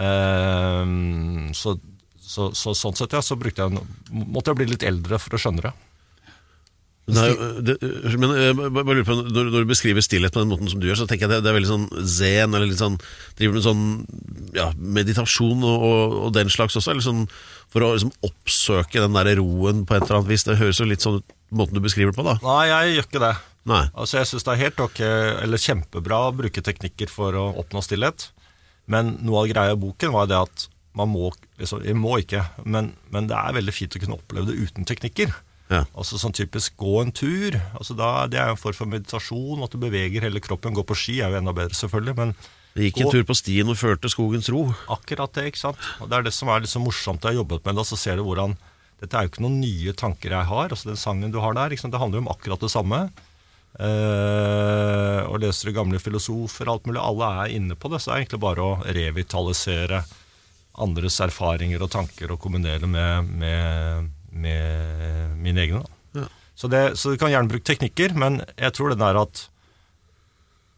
[0.00, 1.76] Eh, så,
[2.20, 5.36] så, så sånn sett, ja, så brukte jeg, en- måtte jeg bli litt eldre for
[5.36, 5.72] å skjønne det.
[7.10, 7.26] Nei,
[7.66, 7.74] det
[8.22, 10.78] men jeg bare bare lurer på, når, når du beskriver stillhet på den måten som
[10.78, 13.00] du gjør, så tenker jeg det, det er veldig sånn zen, eller litt sånn
[13.40, 13.80] Driver med sånn
[14.54, 17.24] ja, meditasjon og, og, og den slags også, eller sånn
[17.72, 20.46] for å liksom oppsøke den der roen på et eller annet vis.
[20.46, 22.36] Det høres jo litt sånn ut måten du beskriver det på, da.
[22.46, 23.32] Nei, jeg gjør ikke det.
[23.68, 23.84] Nei.
[23.92, 25.00] Altså, jeg syns det er helt ok,
[25.44, 28.30] eller kjempebra å bruke teknikker for å oppnå stillhet.
[28.90, 30.68] Men noe av greia i boken var det at
[30.98, 31.28] man må
[31.60, 34.88] liksom, Jeg må ikke, men, men det er veldig fint å kunne oppleve det uten
[34.88, 35.30] teknikker.
[35.70, 35.84] Ja.
[35.94, 37.54] Altså sånn typisk gå en tur.
[37.78, 39.62] Altså da, det er jo en form for meditasjon.
[39.62, 40.74] At du beveger hele kroppen.
[40.74, 42.16] Gå på ski er jo enda bedre, selvfølgelig.
[42.18, 42.34] Men
[42.74, 44.64] det gikk en tur på stien og følte skogens ro.
[44.90, 45.86] Akkurat det, ikke sant.
[46.02, 47.22] Og det er det som er så morsomt.
[47.22, 48.58] Jeg har jobbet med det, og så ser du hvordan
[49.00, 50.74] Dette er jo ikke noen nye tanker jeg har.
[50.74, 52.98] Altså Den sangen du har der, det handler jo om akkurat det samme.
[53.80, 58.00] Eh, og leser gamle filosofer og alt mulig, alle er inne på det.
[58.00, 60.02] Så det er egentlig bare å revitalisere
[60.80, 65.82] andres erfaringer og tanker og kombinere med, med, med mine egne.
[66.14, 66.28] Da.
[66.60, 69.46] Så, det, så du kan gjerne bruke teknikker, men jeg tror den der at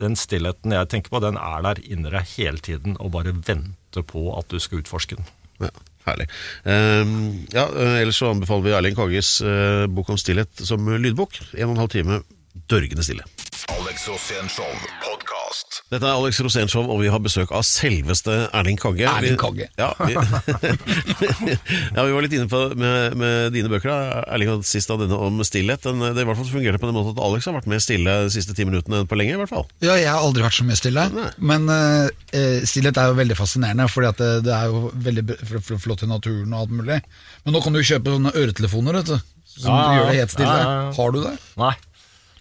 [0.02, 4.06] den stillheten jeg tenker på, den er der inni deg hele tiden og bare venter
[4.06, 5.26] på at du skal utforske den.
[5.62, 5.70] Ja,
[6.08, 6.28] herlig.
[6.66, 7.16] Ehm,
[7.54, 11.38] ja, eh, ellers så anbefaler vi Erling Kages uh, bok om stillhet som lydbok.
[11.54, 12.22] En og en halv time
[12.68, 13.24] dørgende stille.
[13.72, 14.72] Alex Rosénshow
[15.04, 15.82] podkast.
[15.92, 19.06] Dette er Alex Rosénshow, og vi har besøk av selveste Erling Kagge.
[19.06, 20.14] Erling Vi- Ja, vi,
[21.96, 23.88] ja, vi var litt inne på med, med dine bøker.
[23.92, 24.22] da.
[24.34, 25.84] Erling hadde sist av denne om stillhet.
[25.86, 28.16] Den, det i hvert fall fungerte på den måten at Alex har vært mer stille
[28.26, 29.36] de siste ti minuttene enn på lenge.
[29.36, 29.66] i hvert fall.
[29.84, 31.06] Ja, jeg har aldri vært så mye stille.
[31.14, 31.28] Nei.
[31.52, 35.38] Men eh, eh, stillhet er jo veldig fascinerende, fordi at det, det er jo veldig
[35.86, 36.98] flott i naturen og alt mulig.
[37.46, 39.30] Men nå kan du jo kjøpe sånne øretelefoner, vet du.
[39.52, 40.52] Som Ja, gjør det helt stille.
[40.58, 40.92] Ja, ja.
[40.96, 41.32] Har du det?
[41.60, 41.72] Nei,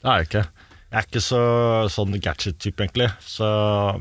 [0.02, 0.46] det er jeg ikke.
[0.92, 1.42] Jeg er ikke så,
[1.94, 3.08] sånn gadget-type, egentlig.
[3.24, 3.48] Så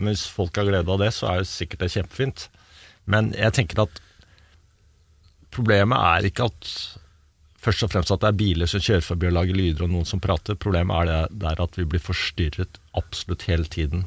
[0.02, 2.46] hvis folk har glede av det, så er det sikkert det kjempefint.
[3.10, 4.00] Men jeg tenker at
[5.54, 6.72] problemet er ikke at
[7.60, 10.08] først og fremst at det er biler som kjører forbi og lager lyder, og noen
[10.08, 10.58] som prater.
[10.58, 14.06] Problemet er det der at vi blir forstyrret absolutt hele tiden.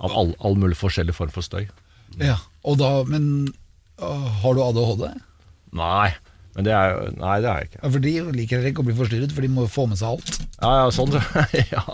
[0.00, 1.66] Av all, all mulig forskjellig form for støy.
[2.20, 2.38] Ja.
[2.68, 3.52] Og da, men
[4.02, 5.06] har du ADHD?
[5.78, 6.12] Nei,
[6.56, 7.78] men det er jo Nei, det er jeg ikke.
[7.82, 10.32] Ja, For de liker ikke å bli forstyrret, for de må få med seg alt.
[10.60, 11.14] Ja, ja, sånn.
[11.74, 11.84] ja.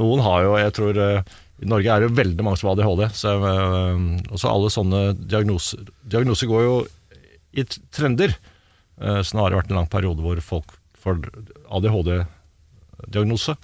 [0.00, 2.78] Noen har jo, jeg tror eh, I Norge er det jo veldig mange som har
[2.80, 3.04] ADHD.
[3.16, 6.76] Så, eh, og så alle sånne diagnoser Diagnoser går jo
[7.56, 7.64] i
[7.96, 8.34] trender.
[9.00, 11.20] Eh, Så nå har det vært en lang periode hvor folk får
[11.78, 13.56] ADHD-diagnose.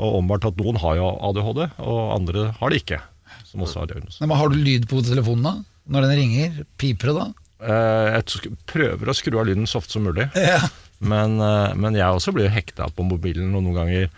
[0.00, 3.00] Og åpenbart at noen har jo ADHD, og andre har det ikke.
[3.44, 4.22] Som også har diagnose.
[4.24, 5.52] Men har du lyd på telefonen da?
[5.90, 7.26] Når den ringer, piper det da?
[7.60, 10.28] Eh, Jeg prøver å skru av lyden så ofte som mulig.
[10.52, 10.62] Ja.
[11.00, 14.10] Men, eh, men jeg også blir hekta på mobilen og noen ganger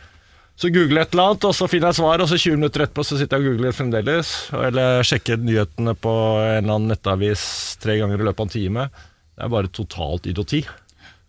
[0.63, 2.83] så googler jeg et eller annet, og så finner jeg svar, og så 20 minutter
[2.85, 4.29] etterpå så sitter jeg og googler fremdeles.
[4.55, 7.43] Eller sjekker nyhetene på en eller annen nettavis
[7.83, 8.85] tre ganger i løpet av en time.
[9.33, 10.61] Det er bare totalt idioti.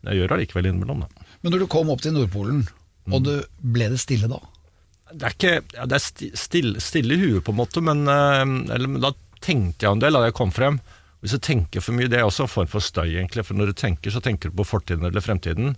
[0.04, 1.26] Jeg gjør allikevel innimellom, da.
[1.42, 2.66] Men når du kom opp til Nordpolen,
[3.10, 3.32] og du
[3.74, 4.42] ble det stille da?
[5.14, 8.44] Det er ikke ja, Det er stille, stille i huet, på en måte, men, eh,
[8.76, 10.82] eller, da tenkte jeg en del da jeg kom frem.
[11.24, 13.46] Hvis du tenker for mye, det er også en form for støy, egentlig.
[13.48, 15.78] For når du tenker, så tenker du på fortiden eller fremtiden.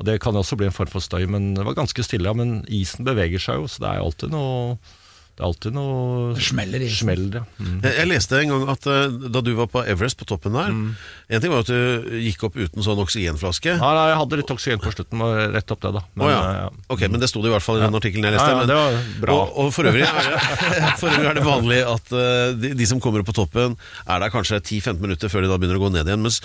[0.00, 2.32] Og det kan også bli en form for støy, men det var ganske stille.
[2.36, 4.78] Men isen beveger seg jo, så det er alltid noe
[5.36, 7.42] Det er alltid noe Det smeller i Smeller, smell, ja.
[7.60, 7.80] Mm.
[7.84, 10.70] Jeg, jeg leste en gang at uh, da du var på Everest, på toppen der
[10.72, 13.74] En ting var at du gikk opp uten sånn oksygenflaske.
[13.76, 16.02] Ja, nei, jeg hadde litt oksygen på slutten, Var rett opp det, da.
[16.14, 16.38] Men, oh, ja.
[16.40, 16.70] eh, ja.
[16.96, 18.48] Ok, men det sto det i hvert fall i den artikkelen jeg leste.
[18.48, 19.36] Ja, ja, men- det var bra.
[19.36, 20.40] Og, og for, øvrig er det,
[21.02, 23.76] for øvrig er det vanlig at uh, de, de som kommer opp på toppen,
[24.08, 26.24] er der kanskje 10-15 minutter før de da begynner å gå ned igjen.
[26.24, 26.40] Mens,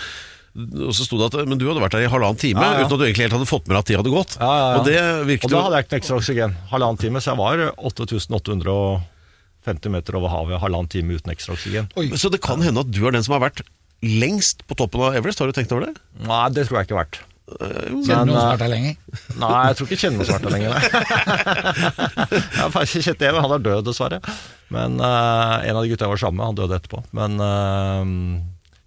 [0.52, 2.82] og så sto det at Men du hadde vært der i halvannen time Ja, ja.
[2.84, 4.34] uten at du egentlig helt hadde fått med deg at de hadde gått.
[4.36, 4.76] Ja, ja, ja.
[4.76, 4.96] Og det
[5.30, 6.52] virket Og da hadde jeg ikke ekstra oksygen.
[6.68, 11.88] Halvannen time, så jeg var 8850 meter over havet halvannen time uten ekstra oksygen.
[11.96, 12.10] Oi.
[12.20, 13.64] Så det kan hende at du er den som har vært
[14.02, 15.40] lengst på toppen av Everest.
[15.40, 15.94] Har du tenkt over det?
[16.26, 17.16] Nei, det tror jeg ikke har vært.
[17.52, 18.94] Kjenner du noen som har vært lenger?
[19.40, 20.70] Nei, jeg tror ikke jeg kjenner vært svart lenger.
[22.32, 24.18] jeg har faktisk kjent en, men han er død, dessverre.
[24.72, 26.98] Men uh, En av de gutta jeg var sammen med, han døde etterpå.
[27.16, 28.02] Men eh,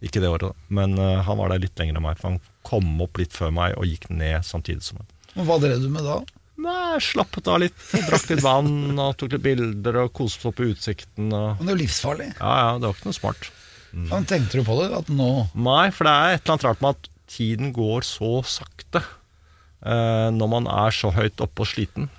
[0.05, 0.69] Ikke det året, da.
[0.77, 2.19] Men eh, han var der litt lenger enn meg.
[2.21, 5.13] For han kom opp litt før meg og gikk ned samtidig som meg.
[5.35, 6.21] Hva drev du med da?
[6.65, 7.75] Nei, slappet av litt,
[8.07, 11.27] drakk litt vann og tok litt bilder og koste opp på utsikten.
[11.27, 11.57] Og...
[11.59, 12.29] Men det er jo livsfarlig.
[12.37, 13.49] Ja, ja, det var ikke noe smart.
[13.95, 14.07] Mm.
[14.11, 14.89] men tenkte du på det?
[14.91, 18.31] At nå Nei, for det er et eller annet rart med at tiden går så
[18.43, 22.09] sakte eh, når man er så høyt oppe og sliten.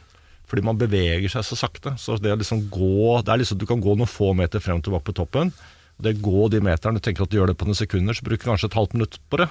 [0.46, 1.96] Fordi man beveger seg så sakte.
[2.00, 4.78] Så det å liksom gå det er liksom, Du kan gå noen få meter frem
[4.78, 5.52] og tilbake på toppen.
[6.02, 8.44] Det gå de meterne, du tenker at du gjør det på noen sekunder, så bruker
[8.44, 9.48] du kanskje et halvt minutt på det.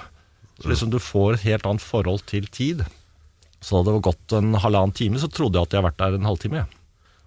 [0.60, 2.84] Så liksom du får et helt annet forhold til tid.
[3.60, 6.18] Så hadde det gått en halvannen time, så trodde jeg at jeg har vært der
[6.18, 6.66] en halvtime.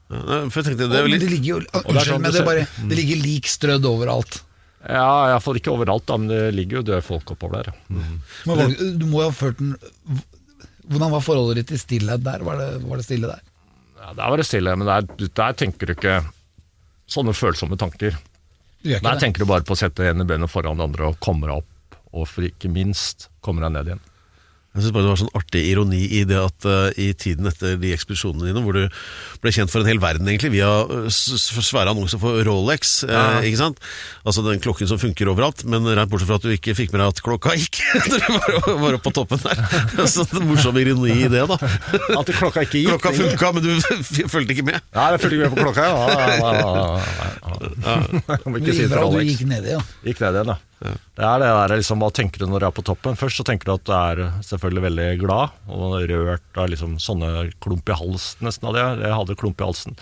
[0.10, 2.98] For jeg tenkte, det er litt ligger jo Unnskyld, sånn men det det, bare, det
[2.98, 4.40] ligger lik strødd overalt.
[4.80, 7.76] Ja, iallfall ikke overalt, da, men det ligger jo døde folk oppover der.
[7.92, 8.16] Mm.
[8.48, 9.76] Men var, du må jo ha ført den
[10.90, 12.42] Hvordan var forholdet ditt til stillhet der?
[12.42, 13.44] Var det, var det stille der?
[14.00, 16.16] Ja, Der var det stille, men der, der tenker du ikke
[17.10, 18.18] sånne følsomme tanker.
[18.84, 21.60] Der tenker du bare på å sette ene benet foran det andre og komme deg
[21.60, 24.06] opp, og for ikke minst komme deg ned igjen.
[24.70, 27.74] Jeg synes bare det var sånn artig ironi i det at uh, i tiden etter
[27.82, 28.84] de ekspedisjonene dine, hvor du
[29.42, 33.60] ble kjent for en hel verden egentlig via eh, svære annonser for Rolex, eh, ikke
[33.64, 33.82] sant?
[34.28, 37.02] Altså den klokken som funker overalt, men rent bortsett fra at du ikke fikk med
[37.02, 39.64] deg at klokka gikk når du var, var oppe på toppen der.
[40.12, 41.60] Så det er en morsom ironi i det, da.
[42.20, 42.92] At klokka ikke gikk.
[42.94, 43.74] Klokka funka, men du
[44.36, 44.80] fulgte ikke med.
[44.94, 45.90] Ja, jeg fulgte ikke med på klokka.
[45.90, 46.88] Ja, ja, ja, ja,
[47.50, 48.38] ja, ja.
[48.38, 49.86] Jeg må ikke si det til du gikk ned i, ja.
[50.06, 50.62] Gikk ned igjen, da.
[50.80, 53.18] Det er det der liksom, Hva tenker du når du er på toppen?
[53.20, 57.50] Først så tenker du at du er selvfølgelig veldig glad og rørt av liksom sånne
[57.64, 58.86] klump i halsen nesten av det.
[59.04, 59.98] Jeg hadde klump i halsen.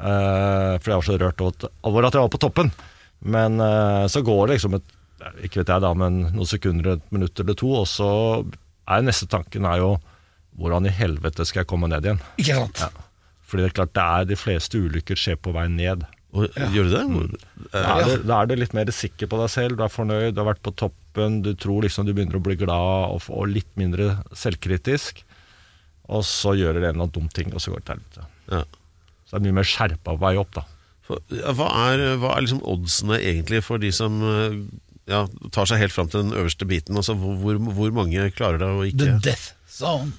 [0.00, 2.72] Uh, for jeg var så rørt over- at jeg var på toppen.
[3.20, 4.96] Men uh, så går det liksom et
[5.44, 8.08] ikke vet jeg da, men noen sekunder, et minutt eller to, og så
[8.88, 9.90] er neste tanken er jo
[10.60, 12.22] hvordan i helvete skal jeg komme ned igjen?
[12.40, 12.80] Ikke sant?
[13.48, 16.04] Fordi det er klart det er de fleste ulykker skjer på vei ned.
[16.30, 17.04] Og, Gjør du det?
[17.72, 20.34] Da er, det, da er du litt mer sikker på deg selv, du er fornøyd,
[20.34, 23.50] du har vært på toppen, du tror liksom du begynner å bli glad og, og
[23.50, 25.24] litt mindre selvkritisk.
[26.10, 28.28] Og så gjør du en eller annen dum ting, og så går det til helvete.
[28.50, 28.62] Ja.
[29.26, 30.64] Så det er mye mer skjerpa vei opp, da.
[31.06, 34.56] For, ja, hva, er, hva er liksom oddsene egentlig for de som eh,
[35.10, 36.98] ja, tar seg helt fram til den øverste biten?
[36.98, 40.14] Altså, hvor, hvor, mange klarer det å The death zone.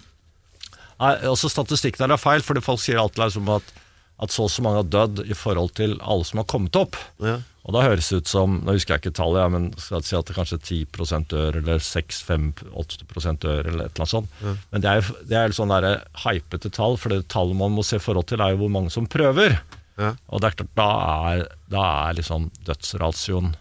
[1.01, 3.75] Nei, også Statistikken her er feil, fordi folk sier alltid liksom at,
[4.21, 6.97] at så og så mange har dødd i forhold til alle som har kommet opp.
[7.23, 7.39] Ja.
[7.61, 10.07] Og da høres det ut som Nå husker jeg ikke tallet, ja, men skal jeg
[10.09, 14.39] si at det kanskje 10 dør, eller 6-5-8 dør, eller et eller annet sånt.
[14.71, 15.89] Men det er jo det er sånn der
[16.23, 19.09] hypete tall, for det tallet man må se forhold til, er jo hvor mange som
[19.09, 19.59] prøver.
[20.01, 20.15] Ja.
[20.29, 20.89] Og det er klart, da
[21.33, 23.53] er, da er liksom dødsratioen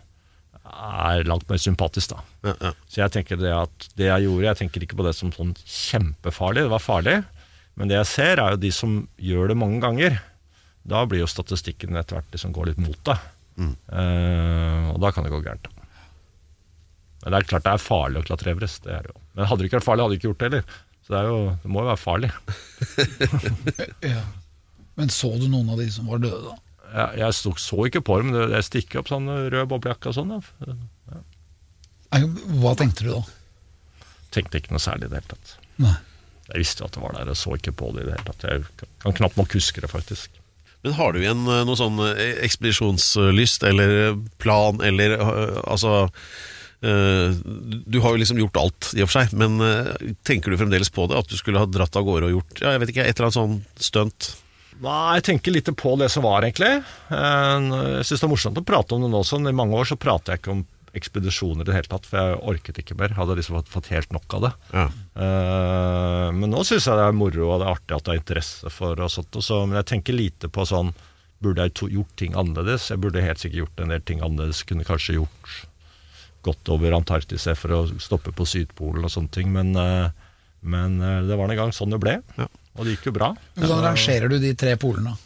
[0.71, 2.23] er langt mer sympatisk, da.
[2.47, 2.73] Ja, ja.
[2.89, 5.53] Så jeg tenker det at det jeg gjorde, jeg tenker ikke på det som sånn
[5.65, 7.17] kjempefarlig, det var farlig.
[7.79, 10.21] Men det jeg ser, er jo de som gjør det mange ganger.
[10.89, 13.27] Da blir jo statistikken etter hvert liksom går litt mot deg.
[13.93, 15.69] Eh, og da kan det gå gærent.
[17.21, 18.83] Men det er klart det er farlig å klatre Everest.
[18.87, 19.21] Det er det jo.
[19.37, 20.79] Men hadde det ikke vært farlig, hadde du ikke gjort det heller.
[21.05, 22.31] Så det, er jo, det må jo være farlig.
[24.15, 24.23] Ja.
[24.99, 26.57] Men så du noen av de som var døde, da?
[26.91, 30.17] Jeg, jeg sto, så ikke på dem, men jeg stikker opp sånn rød boblejakke og
[30.17, 30.33] sånn.
[30.41, 31.21] Ja.
[32.61, 33.21] Hva tenkte du da?
[34.35, 35.55] Tenkte ikke noe særlig i det hele tatt.
[35.81, 35.95] Nei.
[36.51, 38.27] Jeg visste jo at det var der, jeg så ikke på det i det hele
[38.33, 38.47] tatt.
[38.49, 40.40] Jeg kan knapt nok huske det, faktisk.
[40.83, 46.07] Men har du igjen eh, noe sånn eh, ekspedisjonslyst eller plan eller eh, altså
[46.83, 47.35] eh,
[47.87, 49.91] Du har jo liksom gjort alt i og for seg, men eh,
[50.27, 51.19] tenker du fremdeles på det?
[51.21, 53.29] At du skulle ha dratt av gårde og gjort ja, jeg vet ikke, et eller
[53.29, 53.59] annet sånn
[53.91, 54.31] stunt?
[54.81, 56.79] Nei, jeg tenker litt på det som var, egentlig.
[57.13, 57.67] Eh,
[58.01, 59.21] Jeg syns det er morsomt å prate om det nå.
[59.29, 59.45] Sånn.
[59.51, 60.63] I mange år så prater jeg ikke om
[60.97, 63.15] ekspedisjoner i det hele tatt, for jeg orket ikke mer.
[63.19, 64.51] Hadde liksom fått, fått helt nok av det.
[64.75, 64.87] Ja.
[65.15, 68.21] Uh, men nå syns jeg det er moro og det er artig at det er
[68.23, 69.39] interesse for og sånt.
[69.39, 70.93] Og så, men jeg tenker lite på sånn
[71.41, 72.91] Burde jeg to, gjort ting annerledes?
[72.93, 74.59] Jeg burde helt sikkert gjort en del ting annerledes.
[74.69, 75.55] Kunne kanskje gjort
[76.45, 79.49] gått over Antarktis for å stoppe på Sydpolen og sånne ting.
[79.55, 80.13] Men, uh,
[80.61, 82.19] men uh, det var en gang sånn det ble.
[82.37, 82.45] Ja.
[82.77, 83.31] Og det gikk jo bra.
[83.57, 85.17] Hvordan rangerer du de tre polene?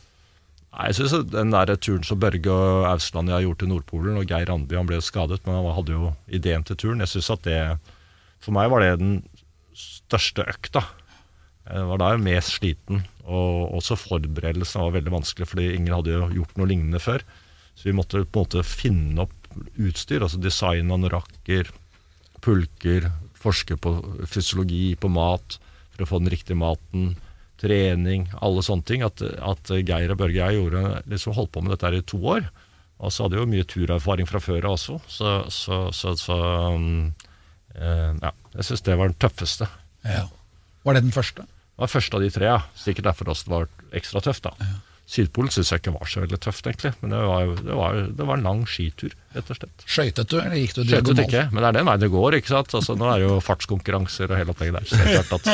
[0.74, 4.26] Nei, jeg synes Den der turen som Børge og Ausland har gjort til Nordpolen, og
[4.26, 7.02] Geir Randby han ble skadet, men han hadde jo ideen til turen.
[7.04, 7.60] Jeg synes at det
[8.42, 9.14] For meg var det den
[9.78, 10.82] største økta.
[11.64, 16.12] Jeg var da jeg mest sliten, og også forberedelsen var veldig vanskelig, fordi ingen hadde
[16.12, 17.24] jo gjort noe lignende før.
[17.72, 21.70] Så vi måtte på en måte finne opp utstyr, altså designe anorakker,
[22.44, 23.08] pulker,
[23.40, 23.94] forske på
[24.28, 25.56] fysiologi, på mat,
[25.94, 27.14] for å få den riktige maten,
[27.60, 29.04] trening, alle sånne ting.
[29.06, 32.06] At, at Geir og Børge og jeg gjorde, liksom holdt på med dette her i
[32.06, 32.48] to år.
[33.04, 36.36] Og så hadde jeg jo mye turerfaring fra før av også, så, så, så, så
[36.76, 37.10] um,
[37.74, 39.68] eh, ja, jeg syns det var den tøffeste.
[40.06, 40.28] Ja.
[40.86, 41.44] Var det den første?
[41.44, 42.60] Det var første av de tre, ja.
[42.78, 44.46] Sikkert derfor også det var ekstra tøft.
[44.46, 44.70] da.
[45.04, 46.94] Sydpolen syns jeg ikke var så veldig tøft, egentlig.
[47.02, 49.82] Men det var, det var, det var en lang skitur, rett og slett.
[49.84, 52.32] Skøytet du, eller gikk du Skjønte Skøytet ikke, men det er den veien det går.
[52.38, 52.72] ikke sant?
[52.78, 54.84] Altså, nå er det jo fartskonkurranser og hele opplegget der.
[54.88, 55.44] Så det er klart at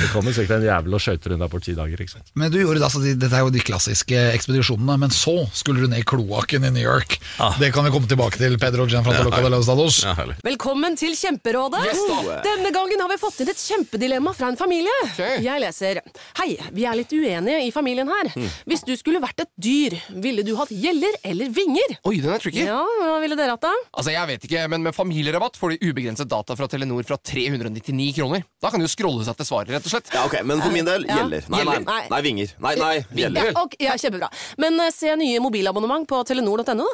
[0.00, 1.98] Det kommer sikkert en jævel og skøyter rundt der på ti dager.
[2.06, 2.28] ikke sant?
[2.40, 6.00] Men du gjorde altså, Dette er jo de klassiske ekspedisjonene, men så skulle du ned
[6.00, 7.20] i kloakken i New York.
[7.60, 10.00] Det kan vi komme tilbake til, Pedro Gianfranco ja, de los Dados.
[10.08, 10.16] Ja.
[10.46, 11.84] Velkommen til Kjemperådet.
[11.90, 12.00] Yes.
[12.48, 14.96] Denne gangen har vi fått inn et kjempedilemma fra en familie.
[15.12, 15.44] Okay.
[15.44, 16.00] Jeg leser
[16.40, 18.30] Hei, vi er litt uenige i familien her.
[18.36, 18.48] Mm.
[18.70, 21.96] Hvis du skulle vært et dyr, ville du hatt gjeller eller vinger?
[22.08, 22.64] Oi, den er tricky.
[22.66, 23.72] Ja, Hva ville dere hatt, da?
[23.92, 28.14] Altså, jeg vet ikke, men Med familierabatt får du ubegrenset data fra Telenor fra 399
[28.16, 28.44] kroner.
[28.62, 30.10] Da kan du scrolle seg til svaret, rett og slett.
[30.14, 31.20] Ja, ok, Men for min del Ja.
[31.20, 31.44] gjeller.
[31.50, 32.54] Nei, nei, nei, nei, vinger.
[32.60, 33.50] Nei, nei, gjeller.
[33.52, 34.30] Ja, okay, ja, Kjempebra.
[34.58, 36.88] Men eh, se nye mobilabonnement på telenor.no, da.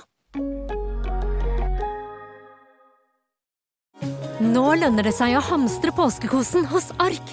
[4.41, 7.33] Nå lønner det seg å hamstre påskekosen hos Ark.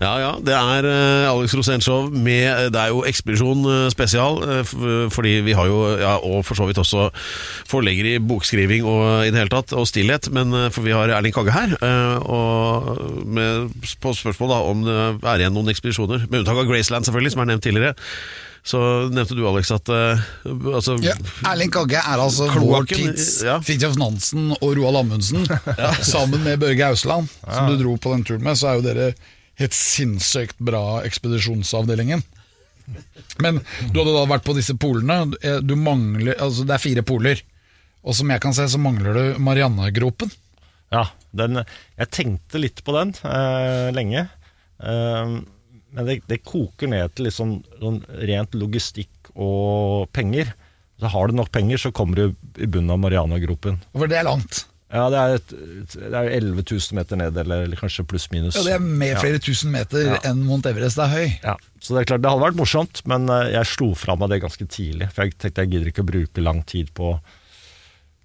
[0.00, 1.82] Ja, ja, det er eh, Alex Rosén
[2.14, 6.56] med Det er jo Ekspedisjon eh, spesial, eh, fordi vi har jo, ja, og for
[6.56, 7.10] så vidt også
[7.68, 11.12] forlegger i bokskriving og i det hele tatt, og stillhet, men eh, for vi har
[11.12, 16.24] Erling Kagge her, eh, og med, på spørsmål da om det er igjen noen ekspedisjoner,
[16.30, 17.92] med unntak av Graceland selvfølgelig, som er nevnt tidligere.
[18.64, 18.80] så
[19.12, 20.20] nevnte du, Alex, at uh,
[20.74, 21.12] altså, Ja,
[21.48, 23.58] Erling Kagge er altså vår Kloakken, tids ja.
[23.64, 25.44] Fridtjof Nansen og Roald Amundsen.
[26.12, 29.12] Sammen med Børge Ausland, som du dro på den turen med, så er jo dere
[29.60, 32.24] helt sinnssykt bra ekspedisjonsavdelingen.
[33.38, 33.60] Men
[33.92, 35.36] du hadde da vært på disse polene.
[35.62, 37.42] Du mangler, altså Det er fire poler.
[38.00, 40.32] Og som jeg kan se, så mangler du Mariannegropen.
[40.90, 41.04] Ja,
[41.36, 41.60] den,
[42.00, 44.24] jeg tenkte litt på den eh, lenge.
[44.82, 45.34] Eh,
[45.90, 50.50] men det, det koker ned til liksom, sånn rent logistikk og penger.
[51.00, 52.24] Så har du nok penger, så kommer du
[52.60, 53.78] i bunnen av Marianagropen.
[53.94, 54.64] For det er langt.
[54.90, 55.52] Ja, det er, et,
[55.94, 58.56] det er 11 000 meter ned, eller, eller kanskje pluss-minus.
[58.58, 60.16] Ja, Det er med flere tusen meter Ja.
[60.32, 61.28] enn Mount Everest er høy.
[61.44, 64.32] Ja, så det er klart det hadde vært morsomt, men eh, jeg slo fra meg
[64.34, 65.12] det ganske tidlig.
[65.14, 67.12] For jeg tenkte jeg gidder ikke å bruke lang tid på,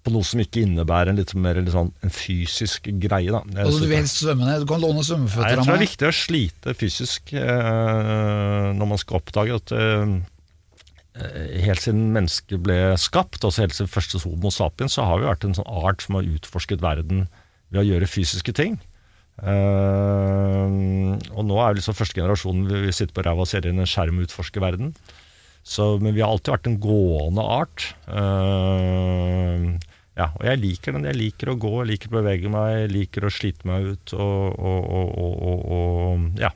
[0.02, 3.30] på noe som ikke innebærer en litt mer litt sånn, en fysisk greie.
[3.30, 3.44] Da.
[3.46, 4.66] Jeg, Altså, du vil helst svømme ned.
[4.66, 5.56] Du kan låne svømmeføtter Nei, meg.
[5.56, 10.16] jeg tror det er viktig å slite fysisk øh, når man skal oppdage at eh,
[11.16, 15.46] helt siden mennesket ble skapt, altså helt siden første homo sapiens, så har vi vært
[15.48, 17.26] en sånn art som har utforsket verden
[17.72, 18.76] ved å gjøre fysiske ting.
[19.36, 23.82] Uh, og nå er vi liksom første generasjonen vi, sitter på ræva og ser inn
[23.82, 24.94] en skjerm og utforsker verden.
[25.66, 27.88] Så, men vi har alltid vært en gående art.
[28.06, 29.74] Uh,
[30.16, 31.08] ja, og jeg liker den.
[31.10, 34.14] Jeg liker å gå, jeg liker å bevege meg, jeg liker å slite meg ut.
[34.16, 36.52] Og, og, og, og ja.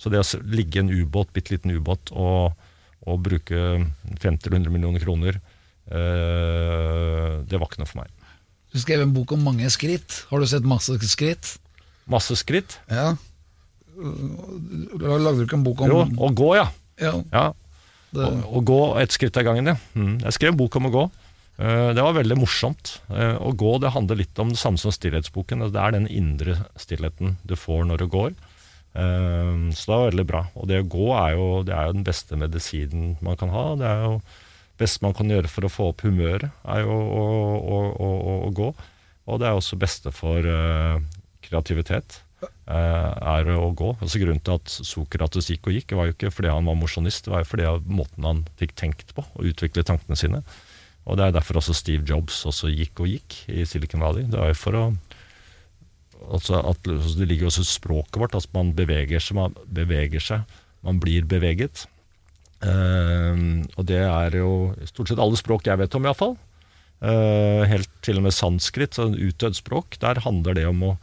[0.00, 2.56] Så det å ligge i en ubåt, bitte liten ubåt, og,
[3.06, 3.58] og bruke
[4.22, 5.40] 50-100 millioner kroner,
[5.92, 8.12] eh, det var ikke noe for meg.
[8.74, 10.24] Du skrev en bok om mange skritt.
[10.30, 11.56] Har du sett masse skritt?
[12.10, 12.78] Masse skritt.
[12.90, 13.12] Ja.
[13.94, 16.64] Lagde du ikke en bok om Jo, å gå, ja.
[17.00, 17.44] Ja, ja.
[18.14, 19.76] det, Å, å gå ett skritt av gangen, ja.
[19.94, 20.16] Mm.
[20.24, 21.04] Jeg skrev en bok om å gå.
[21.58, 22.96] Eh, Det var veldig morsomt.
[23.10, 25.62] Eh, Å gå det handler litt om det samme som stillhetsboken.
[25.62, 28.34] Altså, Det er den indre stillheten du får når du går.
[28.94, 30.42] Eh, Så det var veldig bra.
[30.54, 33.64] Og det å gå er jo, det er jo den beste medisinen man kan ha.
[33.80, 34.20] Det er jo
[34.78, 37.24] beste man kan gjøre for å få opp humøret, er jo å,
[37.62, 38.10] å, å,
[38.48, 38.72] å, gå.
[39.30, 40.98] Og det er også beste for eh,
[41.46, 42.20] kreativitet.
[42.68, 43.94] eh, er å gå.
[44.02, 47.24] Altså Grunnen til at Sokrates gikk og gikk, var jo ikke fordi han var mosjonist,
[47.24, 50.42] det var jo fordi av måten han fikk tenkt på, og utvikle tankene sine.
[51.06, 54.24] Og Det er derfor også Steve Jobs også gikk og gikk i Silicon Valley.
[54.28, 54.84] Det var jo for å
[56.32, 60.22] altså at altså Det ligger også i språket vårt, at man beveger seg, man beveger
[60.22, 61.86] seg, man blir beveget.
[62.64, 66.36] Uh, og det er jo stort sett alle språk jeg vet om, iallfall.
[67.04, 69.98] Uh, helt til og med sanskrit, sånn utdødd språk.
[70.00, 70.94] Der handler det om å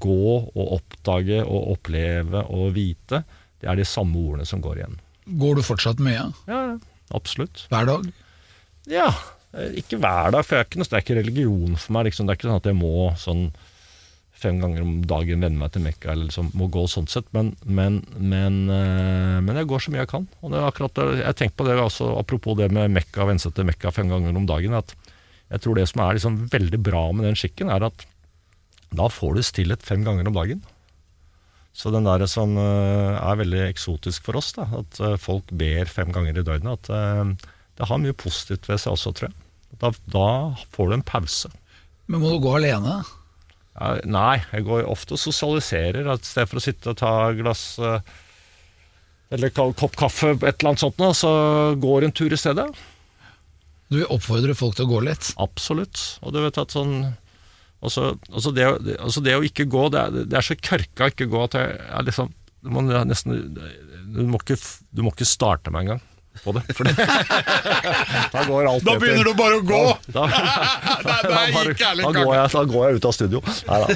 [0.00, 3.22] gå og oppdage og oppleve og vite.
[3.60, 4.98] Det er de samme ordene som går igjen.
[5.38, 6.30] går du fortsatt mye?
[6.48, 6.78] Ja,
[7.14, 7.66] absolutt.
[7.70, 8.08] Hver dag?
[8.90, 9.12] Ja,
[9.52, 12.08] eh, ikke hver dag, for jeg er ikke, det er ikke religion for meg.
[12.08, 12.26] Liksom.
[12.26, 13.44] Det er ikke sånn at jeg må sånn
[14.42, 17.28] fem ganger om dagen venne meg til Mekka, eller liksom, må gå sånn sett.
[17.36, 20.26] Men, men, men, eh, men jeg går så mye jeg kan.
[20.42, 23.54] Og det er akkurat jeg tenker på det også, apropos det med Mekka, venne seg
[23.56, 24.94] til Mekka fem ganger om dagen, at
[25.52, 28.06] jeg tror det som er liksom veldig bra med den skikken, er at
[28.92, 30.60] da får du stillhet fem ganger om dagen.
[31.72, 35.88] Så den der som eh, er veldig eksotisk for oss, da, at eh, folk ber
[35.88, 37.40] fem ganger i døgnet, at
[37.78, 39.38] det har mye positivt ved seg også, tror jeg.
[39.80, 40.28] Da, da
[40.74, 41.48] får du en pause.
[42.12, 43.00] Men må du gå alene?
[43.72, 46.04] Ja, nei, jeg går jo ofte og sosialiserer.
[46.12, 48.00] I stedet for å sitte og ta glass eh,
[49.32, 51.30] eller kopp kaffe, et eller annet sånt, nå, så
[51.80, 52.66] går en tur i stedet.
[53.88, 55.30] Du vil oppfordre folk til å gå litt?
[55.40, 56.02] Absolutt.
[56.20, 56.98] Og du vet at sånn
[57.82, 58.78] også, også det, å-
[59.24, 61.72] det, å ikke gå, det er, det er så kørka å ikke gå at jeg,
[61.88, 62.30] jeg liksom
[62.62, 63.40] du må nesten
[64.12, 64.54] du må, ikke,
[64.94, 66.02] du må ikke starte meg engang
[66.42, 66.62] på det.
[66.74, 66.94] For det,
[68.32, 69.80] da går alt Da begynner du bare å gå!
[70.14, 71.12] Da, da,
[71.54, 73.42] bare- da, går jeg, da går jeg ut av studio.
[73.68, 73.86] Nei da.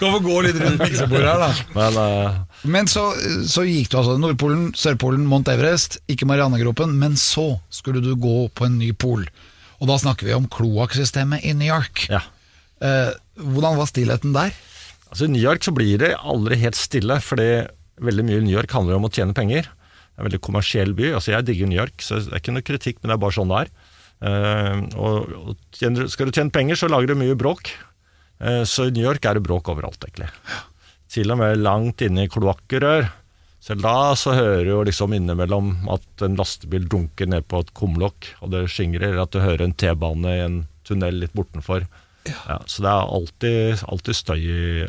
[0.00, 1.50] Kan få gå litt rundt miksebordet her, da.
[1.76, 2.40] Men uh...
[2.70, 3.06] Men så,
[3.48, 8.48] så gikk du altså Nordpolen, Sørpolen, Mount Everest, ikke Marianegropen, men så skulle du gå
[8.56, 9.24] på en ny pol.
[9.80, 12.06] Og da snakker vi om kloakksystemet i New York.
[12.12, 12.24] ja.
[12.80, 14.54] Uh, hvordan var stillheten der?
[15.10, 17.66] Altså I New York så blir det aldri helt stille, fordi
[18.00, 19.68] veldig mye i New York handler om å tjene penger.
[20.20, 21.14] En veldig kommersiell by.
[21.16, 23.36] altså Jeg digger New York, så det er ikke noe kritikk, men det er bare
[23.36, 23.70] sånn det er.
[24.20, 25.78] Uh, og, og
[26.12, 27.72] Skal du tjene penger, så lager du mye bråk.
[28.36, 30.28] Uh, så i New York er det bråk overalt, egentlig.
[31.10, 33.08] Til og med langt inne i kloakkrør.
[33.60, 37.72] Selv da så hører du jo liksom innimellom at en lastebil dunker ned på et
[37.76, 41.84] kumlokk, og det skingrer, eller at du hører en T-bane i en tunnel litt bortenfor.
[42.28, 44.42] Ja, så det er alltid, alltid, støy,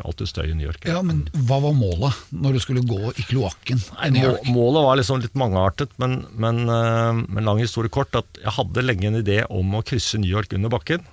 [0.04, 0.84] alltid støy i New York.
[0.84, 4.44] Ja, men Hva var målet når du skulle gå i kloakken i New York?
[4.52, 8.12] Målet var liksom litt mangeartet, men, men, eh, men lang historie kort.
[8.18, 11.06] At jeg hadde lenge en idé om å krysse New York under bakken.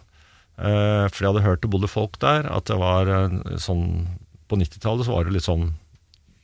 [0.59, 2.49] Eh, for jeg hadde hørt det bodde folk der.
[2.51, 3.85] At det var eh, sånn
[4.51, 5.69] På 90-tallet så var det litt sånn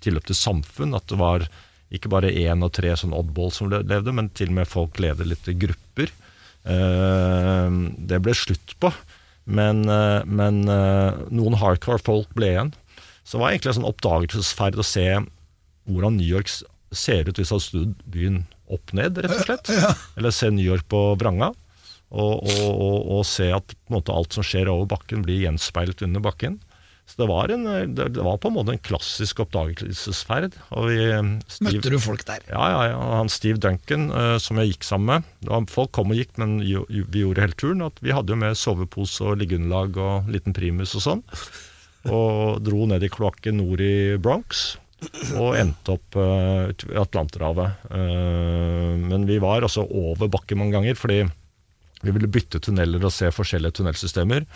[0.05, 0.95] tilløp til samfunn.
[0.95, 1.49] At det var
[1.91, 5.27] ikke bare én og tre sånn oddball som levde, men til og med folk levde
[5.27, 6.11] litt i grupper.
[6.65, 8.89] Det ble slutt på,
[9.45, 12.73] men, eh, men eh, noen hardcore folk ble igjen.
[13.25, 15.05] Så det var egentlig en sånn oppdagelsesferd å se
[15.89, 16.49] hvordan New York
[16.95, 18.43] ser ut hvis du hadde snudd byen
[18.73, 19.69] opp ned, rett og slett.
[20.17, 21.51] Eller se New York på vranga.
[22.15, 25.41] Og, og, og, og se at på en måte, alt som skjer over bakken, blir
[25.43, 26.59] gjenspeilet under bakken.
[27.05, 30.55] Så det var, en, det, var på en måte en klassisk oppdagelsesferd.
[30.73, 32.41] Og vi, eh, Steve- Møtte du folk der?
[32.49, 33.01] ja, ja, ja.
[33.19, 36.57] Han Steve Duncan, uh, som jeg gikk sammen med var, Folk kom og gikk, men
[36.65, 37.85] jo, vi gjorde hele turen.
[37.85, 41.23] At vi hadde jo med sovepose og liggeunderlag og liten primus og sånn.
[42.09, 44.65] Og dro ned i kloakken nord i Bronx.
[45.37, 47.85] Og endte opp uh, i Atlanterhavet.
[47.93, 51.21] Uh, men vi var altså over bakken mange ganger, fordi
[52.01, 54.49] vi ville bytte tunneler og se forskjellige tunnelsystemer.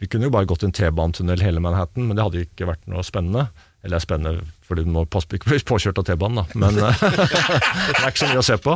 [0.00, 3.04] Vi kunne jo bare gått en T-banetunnel hele Manhattan, men det hadde ikke vært noe
[3.06, 3.46] spennende.
[3.86, 6.58] Eller spennende, fordi du må passe på ikke bli påkjørt av T-banen, da.
[6.58, 8.74] Men eh, det er ikke så mye å se på.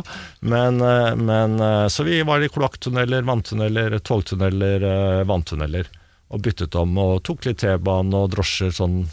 [0.53, 4.87] Men, eh, men eh, Så vi var i kloakktunneler, vanntunneler, togtunneler,
[5.29, 5.91] vanntunneler.
[6.31, 9.03] Og byttet om og tok litt T-bane og drosjer sånn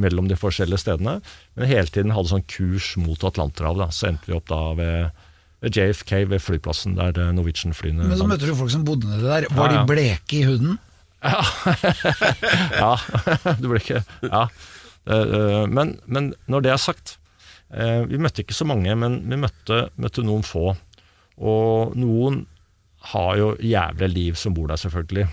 [0.00, 1.16] mellom de forskjellige stedene.
[1.56, 3.96] Men hele tiden hadde sånn kurs mot Atlanterhavet.
[3.96, 5.24] Så endte vi opp da ved,
[5.64, 9.48] ved JFK, ved flyplassen der Norwegian-flyene Men så møtte du folk som bodde nedi der.
[9.50, 9.80] Var Ja, ja.
[9.80, 10.78] de bleke i huden?
[12.82, 12.94] Ja,
[13.60, 14.46] du ble ikke Ja.
[15.08, 17.16] Eh, eh, Men, men når det er sagt
[17.72, 20.74] eh, Vi møtte ikke så mange, men vi møtte, møtte noen få.
[21.40, 22.44] Og noen
[23.12, 25.26] har jo jævlig liv som bor der, selvfølgelig.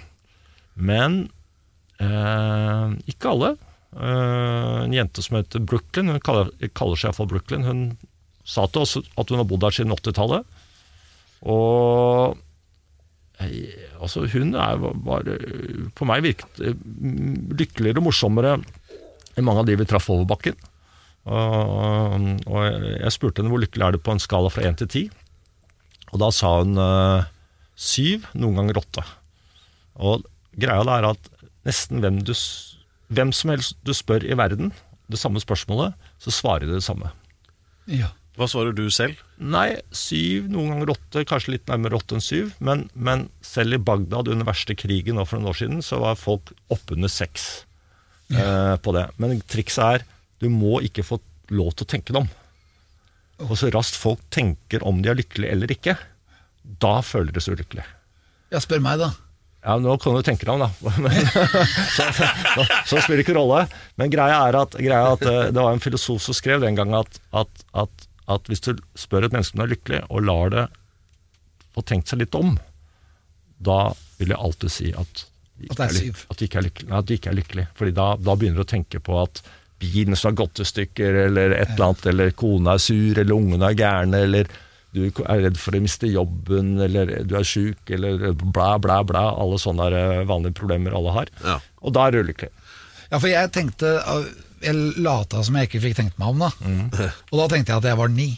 [0.79, 1.17] Men
[1.99, 3.55] eh, ikke alle.
[3.97, 7.81] En jente som heter Brooklyn, hun kaller, kaller seg iallfall Brooklyn, hun
[8.47, 10.45] sa til oss at hun har bodd der siden 80-tallet.
[11.47, 12.37] Og
[13.37, 15.35] altså hun er bare
[15.93, 16.73] På meg virket eh,
[17.53, 18.55] lykkeligere og morsommere
[19.37, 20.55] enn mange av de vi traff over bakken.
[21.29, 24.89] Og, og jeg spurte henne hvor lykkelig er du på en skala fra én til
[24.89, 25.03] ti.
[26.09, 27.27] Og da sa hun eh,
[27.77, 29.03] syv, noen ganger åtte.
[30.01, 30.25] Og
[30.57, 31.29] greia det er at
[31.69, 32.33] nesten hvem, du,
[33.13, 34.73] hvem som helst du spør i verden
[35.07, 37.13] det samme spørsmålet, så svarer de det samme.
[37.87, 38.09] Ja.
[38.37, 39.17] Hva svarer du selv?
[39.41, 42.51] Nei, syv, noen ganger åtte, kanskje litt nærmere åtte enn syv.
[42.61, 46.19] Men, men selv i Bagdad under verste krigen nå for noen år siden, så var
[46.21, 47.47] folk oppunder seks
[48.29, 49.07] eh, på det.
[49.17, 50.05] Men trikset er,
[50.37, 51.17] du må ikke få
[51.49, 52.29] lov til å tenke det om.
[53.47, 55.97] Og så raskt folk tenker om de er lykkelige eller ikke,
[56.81, 57.87] da føler de seg ulykkelige.
[58.51, 59.13] ja, spør meg, da.
[59.67, 60.91] Ja, nå kan du tenke deg om, da.
[61.03, 61.15] Men,
[61.91, 62.05] så,
[62.87, 63.65] så, spiller det ikke rolle.
[63.99, 66.77] Men greia er at, greia er at eh, det var en filosof som skrev den
[66.77, 70.27] gang at, at, at, at hvis du spør et menneske om det er lykkelig, og
[70.27, 70.65] lar det
[71.75, 72.55] få tenkt seg litt om,
[73.57, 73.79] da
[74.17, 75.23] vil jeg alltid si at
[75.57, 76.25] de ikke, er.
[76.29, 76.89] At de ikke er lykkelig.
[76.89, 77.65] Nei, at de ikke er lykkelig.
[77.77, 79.41] Fordi da, da begynner du å tenke på at
[79.81, 83.33] bilen som har gått i stykker, eller et eller annet, eller kona er sur, eller
[83.35, 84.51] ungene er gærne, eller
[84.95, 89.27] du er redd for å miste jobben, eller du er sjuk, eller bla, bla, bla.
[89.37, 91.33] Alle sånne eh, vanlige problemer alle har.
[91.45, 91.57] Ja.
[91.85, 92.53] Og da er du ulykkelig.
[93.07, 93.97] Ja, for jeg tenkte
[94.61, 96.49] Jeg lata som jeg ikke fikk tenkt meg om, da.
[96.65, 96.87] Mm.
[97.31, 98.29] Og da tenkte jeg at jeg var ni.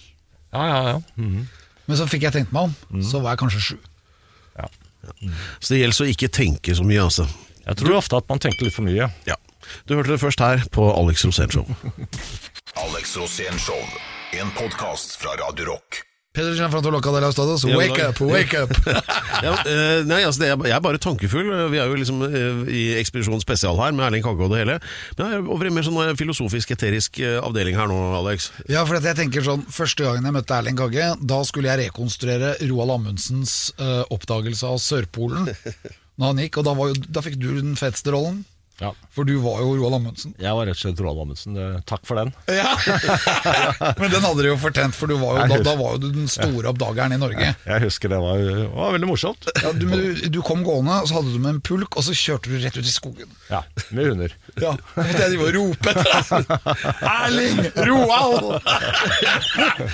[0.53, 0.99] Ja, ja, ja.
[1.15, 1.45] Mm.
[1.89, 3.03] Men så fikk jeg tenkt meg om, Mm.
[3.05, 3.77] så var jeg kanskje sju.
[5.59, 7.23] Så det gjelder å ikke tenke så mye, altså.
[7.65, 9.07] Jeg tror ofte at man tenker litt for mye.
[9.29, 9.37] Ja.
[9.87, 11.65] Du hørte det først her på Alex Rosén Show.
[12.83, 13.79] Alex Rosén Show.
[14.37, 16.03] En podkast fra Radio Rock.
[16.29, 18.69] Peder fra Toloca de la Stados, wake up, wake up!
[19.39, 21.47] Ja, eh, nei, altså det er, jeg er bare tankefull.
[21.71, 24.75] Vi er jo liksom eh, i Ekspedisjon spesial her med Erling Kagge og det hele.
[25.15, 28.49] Men jeg er over i mer sånn eh, filosofisk-eterisk avdeling her nå, Alex.
[28.67, 31.85] Ja, for at jeg tenker sånn Første gangen jeg møtte Erling Kagge, da skulle jeg
[31.87, 35.49] rekonstruere Roald Amundsens uh, oppdagelse av Sørpolen.
[36.19, 38.43] Når han gikk, og da, var jo, da fikk du den feteste rollen.
[38.79, 38.93] Ja.
[39.11, 40.33] For du var jo Roald Amundsen.
[40.39, 41.57] Jeg var rett og slett Roald Amundsen.
[41.89, 42.31] Takk for den.
[42.47, 42.71] Ja.
[43.99, 46.07] Men den hadde du jo fortjent, for du var jo, da, da var jo du
[46.15, 47.51] den store oppdageren i Norge.
[47.67, 49.49] Jeg husker det var, det var veldig morsomt.
[49.59, 49.87] Ja, du,
[50.31, 52.79] du, kom gående, og så hadde du med en pulk, og så kjørte du rett
[52.79, 53.31] ut i skogen.
[53.49, 53.63] Ja,
[53.95, 54.35] med hunder.
[54.61, 56.85] Ja, jeg driver og roper etter deg.
[57.13, 57.63] Erling!
[57.89, 58.51] Roald!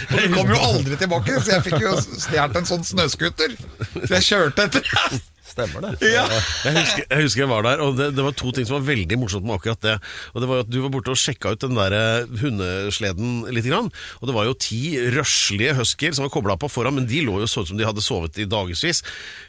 [0.05, 3.57] Og du kom jo aldri tilbake, så jeg fikk jo stjålet en sånn snøscooter.
[3.95, 5.33] Så jeg kjørte etter.
[5.55, 6.11] Stemmer det.
[6.11, 6.25] Ja.
[6.65, 8.87] Jeg husker, jeg husker jeg var der, og det, det var to ting som var
[8.89, 9.93] veldig morsomt med akkurat det.
[10.33, 13.45] Og det var jo at Du var borte og sjekka ut den der eh, hundesleden
[13.55, 13.65] litt.
[13.65, 13.87] Grann,
[14.19, 17.39] og det var jo ti røslige husker som var kobla på foran, men de lå
[17.41, 19.01] jo så ut som de hadde sovet i dagevis.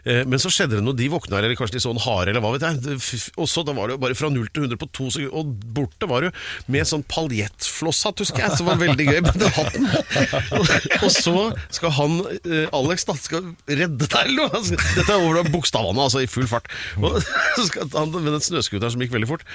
[0.06, 2.44] Eh, men så skjedde det noe, de våkna, eller kanskje de så en hare, eller
[2.44, 2.96] hva vet jeg.
[3.36, 5.66] Og så da var det jo bare fra 0 til 100 på to sekunder, og
[5.76, 6.40] borte var du
[6.72, 9.90] med sånn paljettflosshatt, husker jeg, som var veldig gøy Men det hatten.
[11.02, 11.36] Og, så
[11.74, 14.80] skal han, eh, Alex, da, skal redde deg, eller noe.
[14.96, 16.68] Dette er over bokstavene bane, altså i full fart.
[17.00, 17.18] Og
[17.96, 19.46] han med den snøscooteren som gikk veldig fort,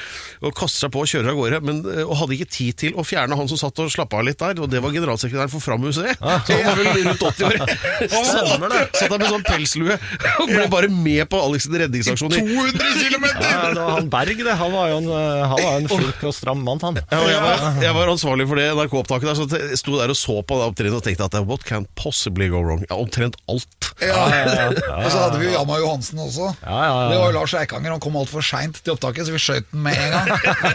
[0.42, 1.62] og kaster seg på og kjører av gårde.
[1.68, 4.28] Men, eh, og hadde ikke tid til å fjerne han som satt og slappa av
[4.28, 6.18] litt der, og det var generalsekretæren for Fram-museet.
[6.20, 7.60] Så han var vel rundt 80 år.
[8.32, 8.52] Satt
[8.98, 12.34] satt der med sånn pelslue og ble bare med på Alex' redningsaksjon.
[12.36, 13.28] i 200 km!
[13.42, 14.56] Ja, det var han Berg, det.
[14.62, 17.00] Han var jo en, eh, han var en flink og stram mann, han.
[17.12, 20.20] Ja, jeg, var, jeg var ansvarlig for det NRK-opptaket der, så jeg sto der og
[20.20, 22.84] så på det opptrinnet og tenkte at what can possibly go wrong?
[22.90, 23.92] Ja, omtrent alt.
[24.02, 24.18] Ja.
[25.02, 26.31] Og så hadde vi Jamma Johansen også.
[26.40, 27.10] Ja, ja, ja.
[27.12, 27.92] Det var jo Lars Eikanger.
[27.96, 30.28] Han kom altfor seint til opptaket, så vi skjøt den med en gang.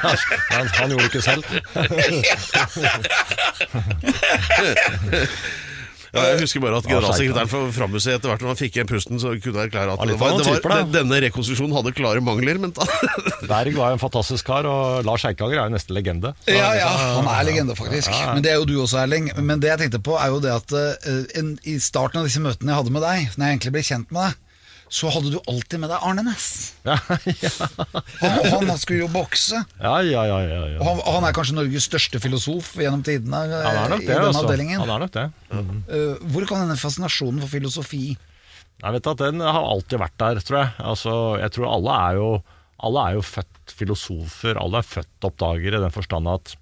[0.57, 1.44] Han, han gjorde det ikke selv.
[6.16, 9.18] Ja, jeg husker bare at generalsekretæren for Frammuseet etter hvert når han fikk igjen pusten,
[9.20, 12.72] så kunne jeg erklære at det var, det var, denne rekonstruksjonen hadde klare mangler, men
[12.76, 12.86] da
[13.50, 16.32] Berg var en fantastisk kar, og Lars Eikanger er jo neste legende.
[16.46, 16.88] Så- Ja, ja,
[17.18, 18.09] han er legende, faktisk.
[18.32, 19.28] Men det er jo du også, Erling.
[19.44, 22.40] Men det jeg tenkte på, er jo det at uh, en, i starten av disse
[22.40, 24.40] møtene jeg hadde med deg, når jeg egentlig ble kjent med deg,
[24.89, 26.49] så hadde du alltid med deg Arne Næss.
[26.87, 26.95] Ja,
[27.43, 27.51] ja,
[28.22, 29.59] Han, han skulle jo bokse.
[29.82, 30.78] ja, ja, ja, ja, ja.
[30.87, 34.12] han, han er kanskje Norges største filosof gjennom tidene eh, Han er nok i det,
[34.14, 34.45] denne altså.
[34.47, 34.80] avdelingen.
[34.84, 35.24] Han er nok det.
[35.51, 40.41] Eh, hvor kan denne fascinasjonen for filosofi Jeg vet at Den har alltid vært der,
[40.47, 40.70] tror jeg.
[40.93, 42.28] Altså, jeg tror alle er jo
[42.87, 44.61] Alle er jo født filosofer.
[44.62, 46.55] Alle er født oppdagere i den forstand at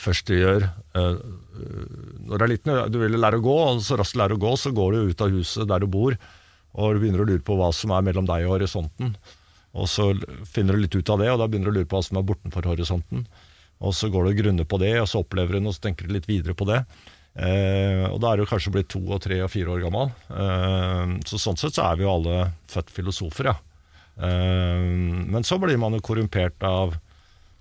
[0.00, 1.16] først du gjør eh,
[2.28, 4.42] Når du er liten, du vil lære å gå, og så raskt du lærer å
[4.44, 6.16] gå, så går du ut av huset der du bor,
[6.74, 9.14] og du begynner å lure på hva som er mellom deg og horisonten.
[9.78, 10.10] Og så
[10.50, 12.18] finner du litt ut av det, og da begynner du å lure på hva som
[12.20, 13.24] er bortenfor horisonten.
[13.80, 15.86] Og så går du og grunner på det, og så opplever du noe, og så
[15.86, 16.82] tenker du litt videre på det.
[17.38, 20.10] Eh, og da er du kanskje blitt to og tre og fire år gammel.
[20.34, 23.56] Eh, så sånn sett så er vi jo alle født filosofer, ja.
[24.20, 24.82] Eh,
[25.30, 26.98] men så blir man jo korrumpert av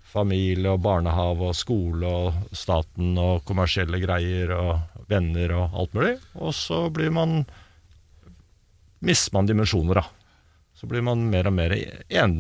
[0.10, 6.16] familie og barnehage og skole og staten og kommersielle greier og venner og alt mulig.
[6.41, 7.43] Og så blir man
[9.05, 10.05] mister man dimensjoner, da.
[10.79, 12.37] Så blir man mer og mer en,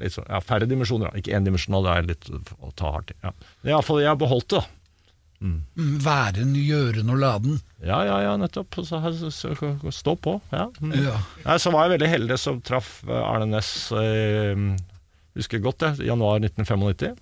[0.00, 1.08] sånn, ja, færre dimensjoner.
[1.10, 1.20] da.
[1.20, 2.28] Ikke endimensjonal, det er litt
[2.60, 3.18] å ta hardt i.
[3.24, 3.32] Ja.
[3.72, 4.76] Iallfall, jeg har beholdt det, da.
[5.40, 5.62] Mm,
[6.04, 7.60] Væren, gjøren og laden.
[7.80, 8.76] Ja, ja, ja, nettopp.
[8.84, 10.36] Så, så, så, så, stå på.
[10.52, 10.66] Ja.
[10.82, 10.92] Mm.
[11.06, 11.16] Ja.
[11.46, 14.66] Nei, så var jeg veldig heldig som traff eh, Arne Næss, eh,
[15.38, 17.16] husker godt det, januar 1995.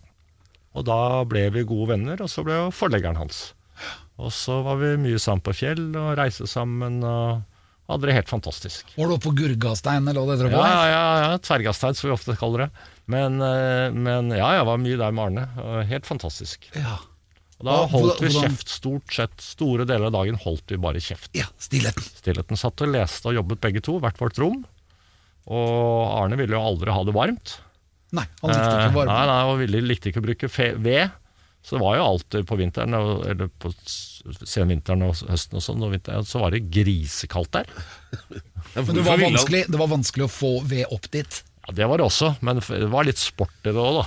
[0.78, 0.98] Og da
[1.30, 3.52] ble vi gode venner, og så ble jo forleggeren hans.
[4.18, 7.44] Og så var vi mye sammen på fjell og reiste sammen og
[7.88, 8.90] hadde det helt fantastisk.
[8.96, 10.56] Var du oppe på Gurgastein eller hva det heter?
[10.56, 12.70] Ja, ja, ja, ja Tverrgastein, som vi ofte kaller det.
[13.08, 15.84] Men, eh, men ja, jeg var mye der med Arne.
[15.88, 16.68] Helt fantastisk.
[16.76, 16.98] Ja.
[17.58, 19.40] Og da holdt vi kjeft stort sett.
[19.42, 21.32] Store deler av dagen holdt vi bare kjeft.
[21.34, 22.04] ja, stillheten.
[22.20, 24.60] Stillheten satt og leste og jobbet begge to, hvert vårt rom.
[25.48, 27.56] Og Arne ville jo aldri ha det varmt.
[28.14, 29.10] Nei, han likte ikke Eh, varme.
[29.10, 31.10] Nei, nei, og ville, likte ikke å bruke ved.
[31.68, 33.68] Så det var jo alltid på vinteren, eller på
[34.48, 37.66] senvinteren og høsten og sånn, og vinteren, så var det grisekaldt der.
[38.78, 41.42] Men det var, vanskelig, det var vanskelig å få ved opp dit.
[41.66, 44.06] Ja, Det var det også, men det var litt sport i det òg, da.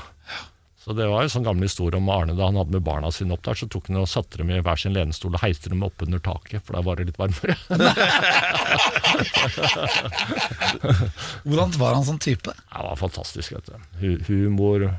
[0.81, 3.35] Så det var jo sånn gammel historie om Arne da han hadde med barna sine
[3.35, 3.53] opp der.
[3.59, 6.17] Så tok han og satte dem i hver sin lenestol og heiste dem opp under
[6.25, 7.53] taket, for da var det litt varmere.
[11.45, 12.49] Hvordan var han som type?
[12.73, 13.77] Han var fantastisk, vet du.
[14.25, 14.97] Humor, hu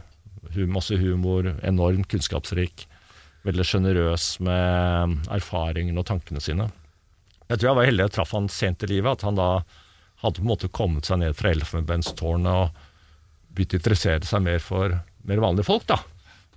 [0.69, 2.87] masse humor, enormt kunnskapsrik.
[3.43, 6.69] Veldig sjenerøs med erfaringene og tankene sine.
[7.49, 9.51] Jeg tror jeg var heldig jeg traff han sent i livet, at han da
[10.23, 12.83] hadde på en måte kommet seg ned fra Elfenbenstårnet og
[13.53, 14.95] begynt å interessere seg mer for
[15.27, 15.99] mer vanlige folk, da.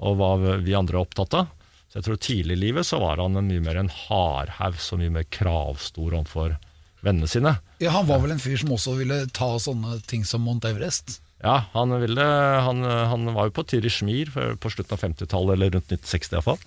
[0.06, 1.50] Og hva vi andre er opptatt av.
[1.90, 5.14] Så jeg tror tidlig i livet så var han mye mer en hardhaug, så mye
[5.18, 6.56] mer kravstor overfor
[7.06, 7.58] vennene sine.
[7.80, 11.20] Ja, Han var vel en fyr som også ville ta sånne ting som Mount Everest.
[11.46, 12.26] Ja, han, ville,
[12.66, 16.60] han, han var jo på Tirishmir på slutten av 50-tallet, eller rundt 1960 iallfall.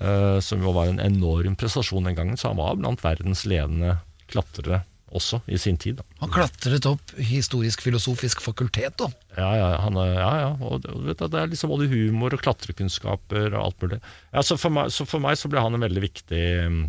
[0.00, 3.98] Uh, som jo var en enorm prestasjon den gangen, så han var blant verdens ledende
[4.32, 4.82] klatrere
[5.12, 5.98] også i sin tid.
[6.00, 6.06] Da.
[6.22, 9.10] Han klatret opp historisk-filosofisk fakultet, da.
[9.36, 10.50] Ja, ja, han, er- ja, ja.
[10.64, 14.00] Og, du, det er liksom både humor og klatrekunnskaper og alt mulig.
[14.32, 16.42] Ja, så, for meg, så for meg så ble han en veldig viktig
[16.72, 16.82] mm,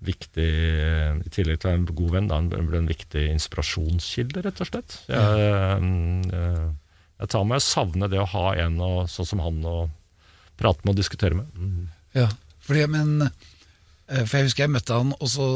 [0.00, 0.48] Viktig,
[0.80, 4.62] eh, I tillegg til å være en god venn, da, ble en viktig inspirasjonskilde, rett
[4.64, 4.96] og slett.
[5.12, 6.68] Jeg, mm, eh,
[7.20, 9.76] jeg tar meg å savne det å ha en og, sånn som han å
[10.60, 11.52] prate med og diskutere med.
[11.52, 11.84] Mm.
[12.16, 12.30] Ja,
[12.64, 15.46] fordi, men eh, For jeg husker jeg møtte han, og så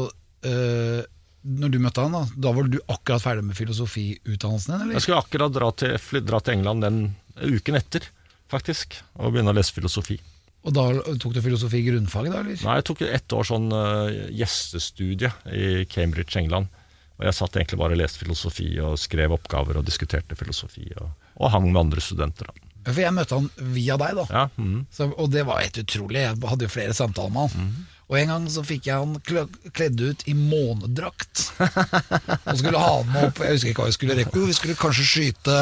[0.47, 1.01] øh,
[1.45, 4.95] Når du møtte han, da Da var du akkurat ferdig med filosofiutdannelsen din, eller?
[4.95, 7.01] Jeg skulle akkurat dra til, dra til England den
[7.35, 8.07] uken etter,
[8.51, 10.15] faktisk, og begynne å lese filosofi.
[10.65, 10.85] Og da
[11.21, 12.61] tok du filosofi i grunnfaget, da, eller?
[12.65, 16.71] Nei, jeg tok ett år sånn uh, gjestestudie i Cambridge, England.
[17.19, 20.87] Og jeg satt egentlig bare og leste filosofi og skrev oppgaver og diskuterte filosofi.
[20.99, 22.49] Og, og hang med andre studenter.
[22.49, 22.65] Da.
[22.89, 24.25] For jeg møtte han via deg, da.
[24.29, 24.79] Ja, mm.
[24.93, 26.21] Så, og det var helt utrolig.
[26.25, 27.69] Jeg hadde jo flere samtaler med han.
[28.05, 29.15] Og en gang så fikk jeg han
[29.73, 31.41] kledd ut i månedrakt.
[31.57, 34.37] Og skulle ha han med opp Jeg husker ikke hva vi skulle rekke.
[34.37, 35.55] Jo, vi skulle kanskje skyte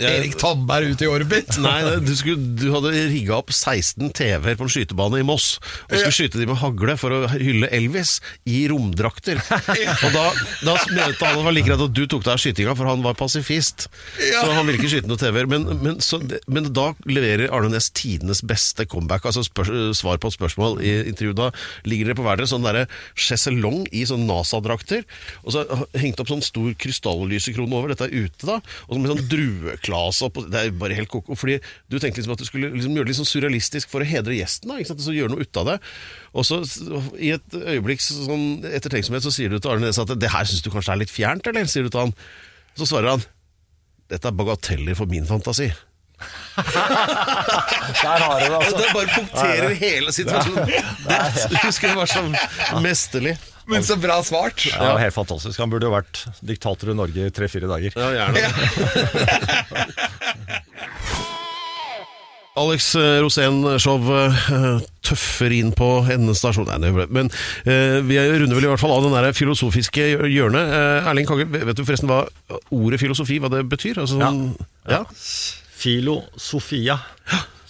[0.00, 1.58] Erik Tandberg ut i orbit.
[1.60, 5.92] Nei, du, skulle, du hadde rigga opp 16 TV-er på en skytebane i Moss og
[5.92, 8.16] skulle skyte de med hagle for å hylle Elvis
[8.48, 9.42] i romdrakter.
[9.44, 10.24] Og da,
[10.64, 13.04] da mente han det var like greit at du tok deg av skytinga, for han
[13.04, 13.88] var pasifist.
[14.16, 15.48] Så han ville ikke skyte noen TV-er.
[15.50, 16.00] Men, men,
[16.48, 20.94] men da leverer Arne Næss tidenes beste comeback, altså spør, svar på et spørsmål i
[21.10, 21.40] intervjuet.
[21.40, 21.50] Da
[21.88, 22.86] ligger dere på hver deres sånn derre
[23.18, 25.04] sjeselong i sånn NASA-drakter,
[25.42, 25.64] og så
[25.98, 27.92] hengt opp sånn stor krystallysekrone over.
[27.92, 28.60] Dette er ute, da.
[28.88, 31.36] Og så med sånn drueklase opp, Det er bare helt koko.
[31.38, 31.58] Fordi
[31.88, 34.36] du tenkte liksom at du skulle liksom gjøre det litt sånn surrealistisk for å hedre
[34.36, 34.68] gjesten.
[34.68, 35.04] da, ikke sant?
[35.04, 35.78] Så gjøre noe ut av det.
[36.34, 36.60] Og så
[37.18, 40.62] i et øyeblikk sånn ettertenksomhet så sier du til Arne Næss at det her syns
[40.64, 41.66] du kanskje er litt fjernt, eller?
[41.70, 42.14] Sier du til han.
[42.74, 43.24] Så svarer han
[44.12, 45.70] dette er bagateller for min fantasi.
[46.54, 48.76] Der har du det, altså.
[48.78, 50.70] Det bare punkterer hele situasjonen.
[51.08, 52.22] Det husker jeg var så
[52.84, 53.34] mesterlig.
[53.66, 54.66] Men så bra svart.
[54.68, 55.56] Ja, det var helt fantastisk.
[55.62, 57.96] Han burde jo vært diktator i Norge i tre-fire dager.
[57.96, 58.40] Ja, gjerne.
[62.54, 67.26] Alex eh, Rosén-show eh, tøffer inn på endestasjon Nei, det ble- Men
[67.66, 70.70] eh, vi runder vel i hvert fall av den der filosofiske hjørnet.
[70.76, 72.20] Eh, Erling Kagge, vet du forresten hva
[72.70, 73.98] ordet filosofi hva det betyr?
[74.04, 74.44] Altså, sånn,
[74.86, 75.02] ja.
[75.84, 76.98] Filosofia.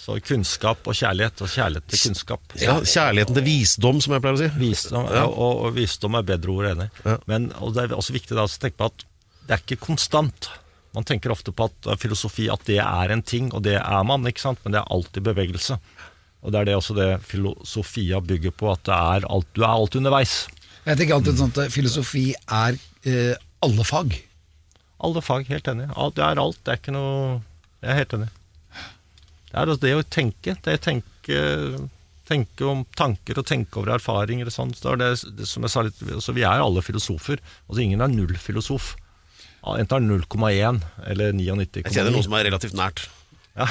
[0.05, 2.53] Så kunnskap og kjærlighet, og kjærlighet til kunnskap.
[2.61, 2.75] ja.
[2.85, 4.49] Kjærligheten til visdom, som jeg pleier å si.
[4.59, 6.85] Visdom, ja, og, og visdom er bedre ord, enig.
[7.07, 7.15] Ja.
[7.31, 9.05] Men og det er også viktig da, å tenke på at
[9.47, 10.51] det er ikke konstant.
[10.95, 14.05] Man tenker ofte på at eh, filosofi at det er en ting, og det er
[14.07, 14.61] man, ikke sant?
[14.63, 15.79] men det er alltid bevegelse.
[16.45, 19.73] Og det er det også det filosofia bygger på, at det er alt, du er
[19.73, 20.37] alt underveis.
[20.85, 22.77] Jeg tenker alltid sånn at filosofi er
[23.09, 23.33] eh,
[23.65, 24.13] alle fag.
[25.05, 25.89] Alle fag, helt enig.
[26.13, 27.41] Det er alt, det er ikke noe
[27.85, 28.31] Jeg er helt enig.
[29.45, 30.55] Det er altså det å tenke.
[30.65, 31.41] Det å tenke,
[32.25, 34.73] tenke om tanker og tenke over erfaringer og sånn.
[34.73, 37.37] Så er det, det som jeg sa litt, altså Vi er alle filosofer.
[37.69, 38.95] Altså Ingen er nullfilosof.
[39.75, 40.81] Enten er 0,1
[41.13, 41.85] eller 99,9.
[41.85, 43.05] Jeg kjenner noe som er relativt nært.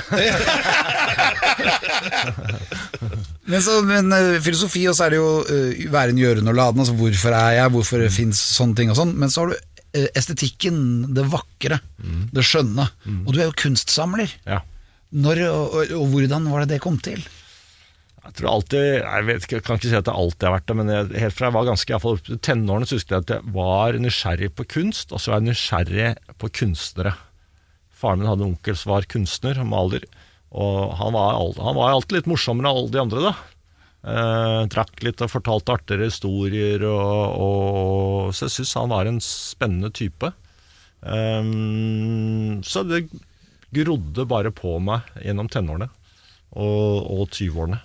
[3.44, 6.56] Men, så, men eh, filosofi, og så er det jo uh, være en gjørende og
[6.56, 6.80] laden.
[6.80, 9.12] Altså hvorfor er jeg, hvorfor fins sånne ting og sånn.
[9.20, 9.56] Men så har du
[9.94, 10.78] estetikken,
[11.14, 11.78] det vakre,
[12.34, 12.88] det skjønne.
[13.24, 14.32] Og du er jo kunstsamler.
[14.48, 14.62] Ja.
[15.14, 17.22] Når og, og, og hvordan var det det kom til?
[18.24, 20.76] Jeg tror alltid, jeg vet jeg kan ikke si at det alltid har vært det,
[20.78, 23.32] men jeg, helt fra jeg var ganske i opp til tenårene, så husker jeg at
[23.34, 26.06] jeg var nysgjerrig på kunst, og så var jeg nysgjerrig
[26.40, 27.12] på kunstnere.
[27.94, 30.06] Faren min hadde en onkel som var kunstner, maler,
[30.56, 33.34] og han var, han var alltid litt morsommere enn alle de andre, da.
[34.04, 39.20] Eh, trakk litt og fortalte artigere historier, og, og, så jeg syns han var en
[39.24, 40.28] spennende type.
[41.04, 43.06] Um, så det
[43.74, 45.90] grodde bare på meg gjennom tenårene
[46.56, 47.80] og, og 20-årene.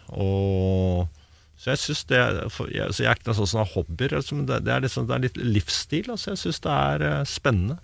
[1.59, 2.19] Så jeg synes det
[2.55, 4.75] for, jeg, så jeg er ikke noe sånn som har hobbyer, altså, men det, det,
[4.75, 6.11] er liksom, det er litt livsstil.
[6.13, 7.79] Altså, jeg syns det er eh, spennende.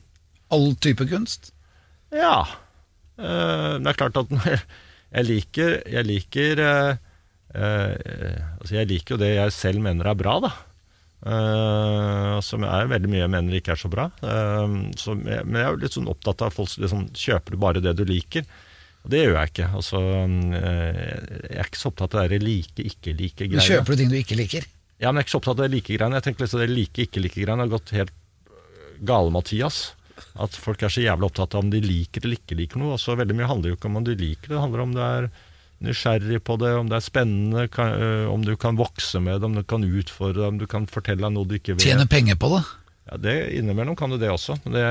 [0.56, 1.52] All type kunst?
[2.16, 2.38] Ja.
[3.20, 4.32] Eh, det er klart at
[5.16, 6.62] jeg liker Jeg liker
[7.56, 10.54] Altså, jeg liker jo det jeg selv mener er bra, da.
[11.26, 14.10] Uh, som er veldig mye jeg mener ikke er så bra.
[14.22, 17.82] Uh, så, men jeg er jo litt sånn opptatt av folk som liksom, kjøper bare
[17.82, 18.46] det du liker.
[19.06, 19.68] Og det gjør jeg ikke.
[19.78, 20.00] Altså,
[20.58, 21.02] eh,
[21.46, 23.66] jeg er ikke så opptatt av det like, ikke like Du greiene.
[23.68, 24.66] kjøper du ting du ikke liker?
[24.98, 26.18] Ja, men jeg er ikke så opptatt av det like-greiene.
[26.18, 28.16] Jeg tenker liksom det like-ikke-like-greiene har gått helt
[29.06, 29.78] gale, Mathias.
[30.42, 32.96] At folk er så jævlig opptatt av om de liker eller ikke liker noe.
[32.98, 35.06] Også veldig mye handler jo ikke om om du liker det, det handler om det
[35.06, 35.30] er
[35.86, 39.50] nysgjerrig på det, om det er spennende, kan, øh, om du kan vokse med det,
[39.50, 41.86] om du kan utfordre det, om du kan fortelle noe du ikke vet.
[41.86, 42.62] Tjene penger på det?
[43.06, 44.58] Ja, det Innimellom kan du det også.
[44.66, 44.86] Det,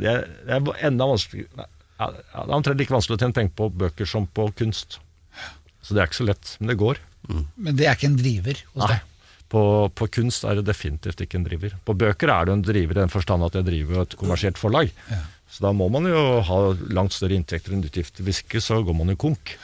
[0.00, 1.64] det, er, det er enda vanskelig ja,
[1.96, 4.98] ja, Det er omtrent like vanskelig å tjene penger på bøker som på kunst.
[5.80, 7.00] Så det er ikke så lett, men det går.
[7.30, 8.92] Men det er ikke en driver hos Nei.
[8.94, 9.06] deg?
[9.50, 11.72] På, på kunst er det definitivt ikke en driver.
[11.86, 14.92] På bøker er det en driver i den forstand at jeg driver et kommersielt forlag.
[15.50, 16.58] Så da må man jo ha
[16.94, 18.22] langt større inntekter enn utgifter.
[18.26, 19.56] Hvis ikke så går man jo konk.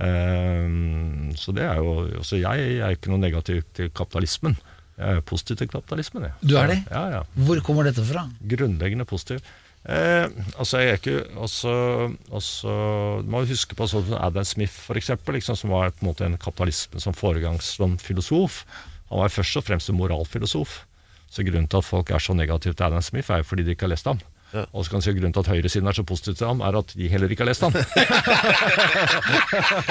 [0.00, 4.56] Ehm, så det er jo også Jeg er ikke noe negativ til kapitalismen.
[4.96, 6.28] Jeg er positiv til kapitalismen.
[6.28, 6.32] Jeg.
[6.48, 6.78] Du er det?
[6.90, 7.20] Ja, ja.
[7.34, 8.26] Hvor kommer dette fra?
[8.40, 9.42] Grunnleggende positiv.
[9.82, 10.28] Eh,
[10.58, 11.72] altså jeg er ikke også,
[12.30, 12.70] også,
[13.24, 16.26] Du må huske på sånn Adam Smith, for eksempel, liksom, som var på en måte
[16.28, 18.62] en kapitalisme som foregangsfilosof.
[19.10, 20.84] Han var først og fremst en moralfilosof.
[21.32, 23.74] Så grunnen til at folk er så negative til Adam Smith, er jo fordi de
[23.74, 24.20] ikke har lest ham.
[24.52, 26.76] Og så kan du si Grunnen til at høyresiden er så positiv til ham, er
[26.82, 27.72] at de heller ikke har lest ham.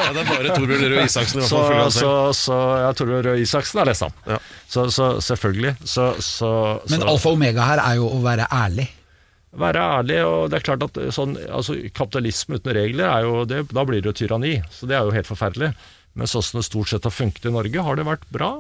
[0.02, 3.42] Ja, det er bare Torbjørn Røe Isaksen i hvert Så, så, så ja, Torbjørn Røe
[3.44, 4.16] Isaksen har lest ham.
[4.28, 4.38] Ja.
[4.70, 5.76] Så, så selvfølgelig.
[5.88, 6.50] Så, så,
[6.92, 8.88] Men alfa og omega her er jo å være ærlig.
[9.62, 13.66] Være ærlig, og det er klart at sånn, altså, kapitalisme uten regler, er jo, det,
[13.76, 14.54] da blir det jo tyranni.
[14.72, 15.74] Så det er jo helt forferdelig.
[16.16, 18.54] Men sånn som det stort sett har funket i Norge, har det vært bra.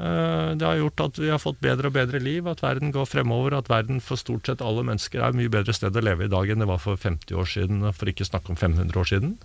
[0.00, 3.08] Eh, Det har gjort at vi har fått bedre og bedre liv, at verden går
[3.08, 6.24] fremover, at verden for stort sett alle mennesker er et mye bedre sted å leve
[6.24, 9.10] i dag enn det var for 50 år siden, for ikke snakke om 500 år
[9.12, 9.36] siden.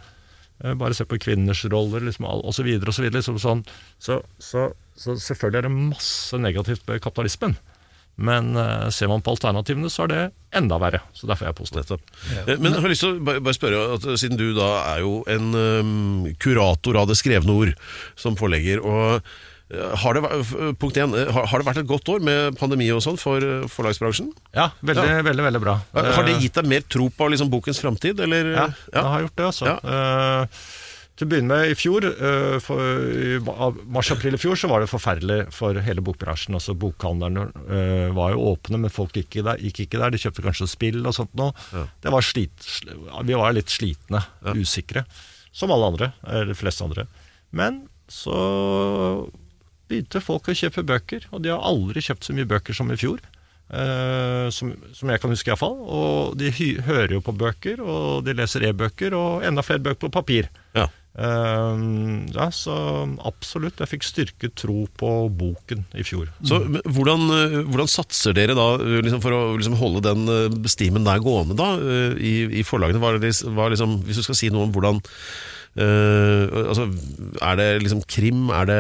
[0.64, 2.64] Eh, Bare se på kvinners roller, liksom, osv.
[2.64, 3.12] videre.
[3.12, 3.66] Liksom sånn.
[3.99, 7.58] så, så, så selvfølgelig er det masse negativt med kapitalismen.
[8.16, 10.20] Men uh, ser man på alternativene, så er det
[10.56, 11.01] enda verre.
[11.12, 11.99] Så derfor er jeg positiv.
[12.47, 15.18] Eh, Men jeg har lyst til å bare spørre, at siden du da er jo
[15.28, 17.74] en um, kurator av det skrevne ord
[18.16, 19.28] som forlegger, og
[19.74, 20.22] har det,
[20.78, 23.63] punkt én, eh, har, det vært et godt år med pandemi og sånn for eh,
[23.72, 24.28] forlagsbransjen?
[24.53, 25.80] Ja, veldig, veldig, veldig bra.
[25.95, 28.51] Har det Eh, gitt deg mer tro på liksom, bokens framtid, eller?
[28.53, 29.72] Ja, det har gjort det, altså.
[29.72, 29.78] Ja.
[29.82, 30.68] Eh,
[31.16, 33.39] til å begynne med, i fjor, eh, i
[33.95, 36.57] mars-april i fjor, så var det forferdelig for hele bokbransjen.
[36.59, 40.11] Altså Bokhandlerne eh, var jo åpne, men folk gikk, der, gikk ikke der.
[40.13, 41.55] De kjøpte kanskje spill og sånt noe.
[42.03, 42.68] Det var slit,
[43.24, 44.22] vi var litt slitne,
[44.59, 45.07] usikre.
[45.55, 47.07] Som alle andre, eller de fleste andre.
[47.55, 48.36] Men så
[49.90, 53.00] begynte folk å kjøpe bøker, og de har aldri kjøpt så mye bøker som i
[53.00, 53.24] fjor.
[53.66, 55.80] Uh, som, som jeg kan huske iallfall.
[55.82, 56.52] Og de
[56.86, 60.52] hører jo på bøker, og de leser e-bøker, og enda flere bøker på papir.
[60.78, 60.86] Ja.
[61.16, 62.76] Uh, ja, så
[63.26, 63.82] absolutt.
[63.82, 66.30] Jeg fikk styrket tro på boken i fjor.
[66.46, 71.24] Så hvordan, øh, hvordan satser dere da liksom for å liksom holde den stimen der
[71.24, 71.74] gående da,
[72.20, 73.02] i, i forlagene?
[73.02, 75.02] Hva er det, hva er liksom, hvis du skal si noe om hvordan
[75.76, 76.86] altså,
[77.44, 78.80] Er det liksom krim, er det,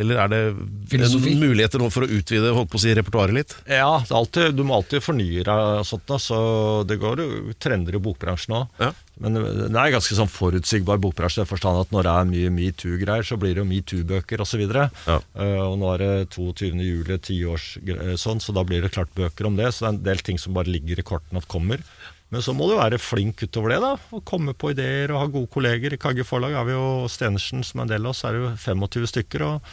[0.00, 0.40] eller er det
[0.88, 1.34] Filosofi.
[1.40, 3.54] muligheter nå for å utvide holdt på å si, repertoaret litt?
[3.68, 6.40] Ja, alltid, du må alltid fornye deg sånt, da, så
[6.88, 8.80] det går jo trender i bokbransjen òg.
[8.80, 8.92] Ja.
[9.20, 13.26] Men det er ganske sånn forutsigbar bokbransje i forstand at når det er mye metoo-greier,
[13.26, 14.62] så blir det jo metoo-bøker osv.
[14.64, 15.18] Ja.
[15.36, 16.70] Uh, og nå er det 22.
[16.80, 19.68] juli, tiårs uh, sånn, så da blir det klart bøker om det.
[19.76, 21.84] Så det er en del ting som bare ligger i kortene at kommer.
[22.30, 23.92] Men så må du være flink utover det, da.
[24.14, 25.94] Og komme på ideer og ha gode kolleger.
[25.94, 28.52] I Kagge forlag har vi jo Stenersen som er en del av oss, er jo
[28.54, 29.46] 25 stykker.
[29.48, 29.72] og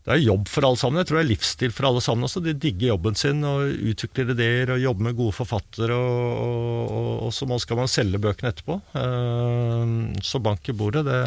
[0.00, 0.98] det er jobb for alle sammen.
[1.02, 2.40] Jeg tror det er livsstil for alle sammen også.
[2.42, 5.92] De digger jobben sin og utvikler ideer og jobber med gode forfattere.
[5.92, 8.78] Og, og, og, så skal man selge bøkene etterpå.
[8.96, 9.92] Eh,
[10.24, 11.20] Så bank i bordet, det,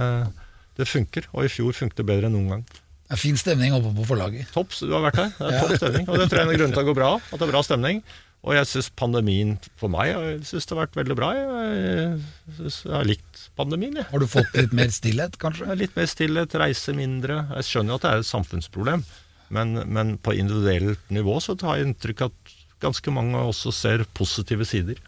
[0.82, 1.30] det funker.
[1.38, 2.66] Og i fjor funket det bedre enn noen gang.
[2.74, 4.50] Det er fin stemning oppe på forlaget.
[4.56, 5.34] Topp, du har vært her.
[5.38, 6.10] Det er topp stemning.
[6.10, 7.12] Og det tror jeg er en grunn til å gå bra.
[7.30, 8.02] At det er bra stemning.
[8.44, 11.30] Og jeg syns pandemien for meg jeg synes det har vært veldig bra.
[11.38, 12.18] Jeg,
[12.58, 13.96] synes jeg har likt pandemien.
[14.02, 14.08] Jeg.
[14.12, 15.78] Har du fått litt mer stillhet, kanskje?
[15.80, 17.40] Litt mer stillhet, reise mindre.
[17.62, 19.06] Jeg skjønner jo at det er et samfunnsproblem,
[19.54, 24.68] men, men på individuelt nivå så tar jeg inntrykk at ganske mange også ser positive
[24.68, 25.00] sider.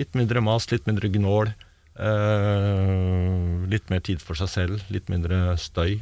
[0.00, 1.52] Litt mindre mas, litt mindre gnål.
[2.00, 6.00] eh, litt mer tid for seg selv, litt mindre støy.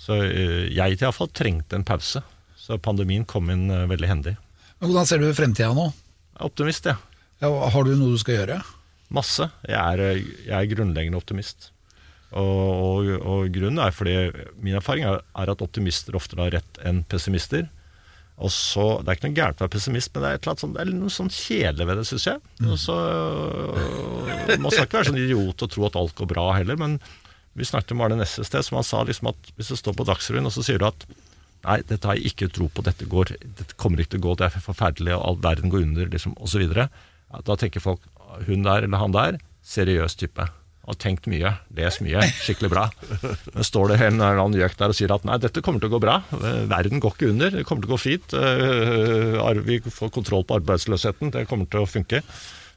[0.00, 2.22] Så eh, jeg iallfall trengte en pause.
[2.56, 4.36] Så pandemien kom inn eh, veldig hendig.
[4.82, 5.90] Hvordan ser du fremtida nå?
[6.32, 6.96] Jeg er optimist, jeg.
[7.42, 8.62] Ja, har du noe du skal gjøre?
[9.12, 9.50] Masse.
[9.68, 11.70] Jeg er, jeg er grunnleggende optimist.
[12.32, 14.14] Og, og, og grunnen er fordi
[14.64, 17.66] min erfaring er, er at optimister ofte har rett enn pessimister.
[18.42, 20.52] Og så, Det er ikke noe gærent å være pessimist, men det er, et eller
[20.54, 22.40] annet sånn, det er noe sånn kjedelig ved det, syns jeg.
[22.64, 22.96] Og så,
[24.56, 26.96] man skal ikke være sånn idiot og tro at alt går bra heller, men
[27.58, 29.94] vi snakket med Arne Nesse et sted, som han sa liksom at hvis du står
[29.98, 31.04] på Dagsrevyen og så sier du at
[31.62, 34.38] Nei, dette har jeg ikke tro på, dette, går, dette kommer ikke til å gå,
[34.40, 36.64] det er forferdelig, og all verden går under, liksom, osv.
[36.74, 36.88] Ja,
[37.46, 38.02] da tenker folk
[38.48, 40.48] hun der eller han der, seriøs type.
[40.82, 42.88] Har tenkt mye, les mye, skikkelig bra.
[43.54, 45.92] Men står det en eller annen gjøk der og sier at nei, dette kommer til
[45.92, 49.62] å gå bra, eh, verden går ikke under, det kommer til å gå fint, eh,
[49.62, 52.24] vi får kontroll på arbeidsløsheten, det kommer til å funke.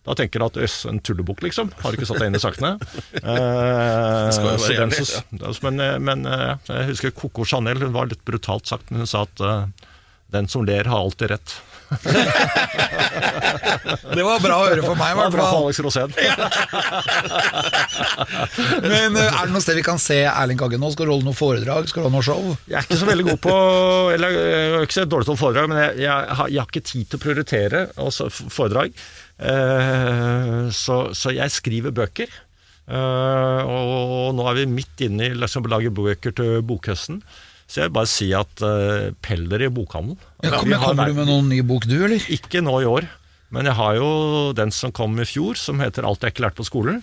[0.05, 1.71] Da tenker du at øss, en tullebukk, liksom.
[1.81, 2.75] Har du ikke satt deg inn i sakene?
[3.25, 4.41] Eh, så
[5.09, 8.99] som- men, eh, men eh, jeg husker Coco Chanel, hun var litt brutalt sagt, men
[9.03, 9.65] hun sa at eh,
[10.35, 11.55] den som ler, har alltid rett.
[14.15, 15.57] Det var bra å høre for meg, i hvert fall.
[15.63, 16.11] Alex Rosén.
[18.85, 20.89] Men er det noe sted vi kan se Erling Kagge nå?
[20.93, 21.87] Skal du holde noe foredrag?
[21.91, 22.41] Skal du ha noe show?
[22.69, 23.53] Jeg er ikke så veldig god på
[24.15, 26.69] Eller jeg er ikke så dårlig til å foredrag, men jeg, jeg, har, jeg har
[26.71, 27.79] ikke tid til å prioritere
[28.57, 28.89] foredrag.
[29.39, 32.31] Eh, så, så jeg skriver bøker.
[32.85, 37.21] Eh, og nå er vi midt inne i liksom, lage bøker til bokhøsten.
[37.65, 40.19] Så jeg vil bare si at uh, Peller i bokhandelen.
[40.45, 42.21] Ja, har kommer du med noen ny bok, du, eller?
[42.29, 43.07] Ikke nå i år,
[43.49, 44.09] men jeg har jo
[44.53, 47.01] den som kom i fjor, som heter 'Alt jeg ikke lærte på skolen'.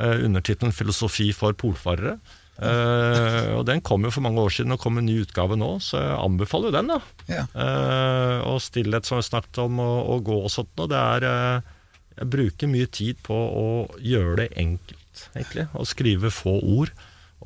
[0.00, 2.16] Uh, Undertittelen 'Filosofi for polfarere'.
[2.58, 5.76] Eh, og Den kom jo for mange år siden og kom en ny utgave nå,
[5.84, 6.90] så jeg anbefaler jo den.
[6.90, 6.98] da
[7.30, 7.44] Ja.
[7.54, 10.74] Uh, Og stillhet, som vi snakket om, og, og gå og sånt.
[10.78, 11.74] Og det er uh,
[12.18, 13.66] Jeg bruker mye tid på å
[14.02, 15.68] gjøre det enkelt, egentlig.
[15.70, 16.90] Å skrive få ord.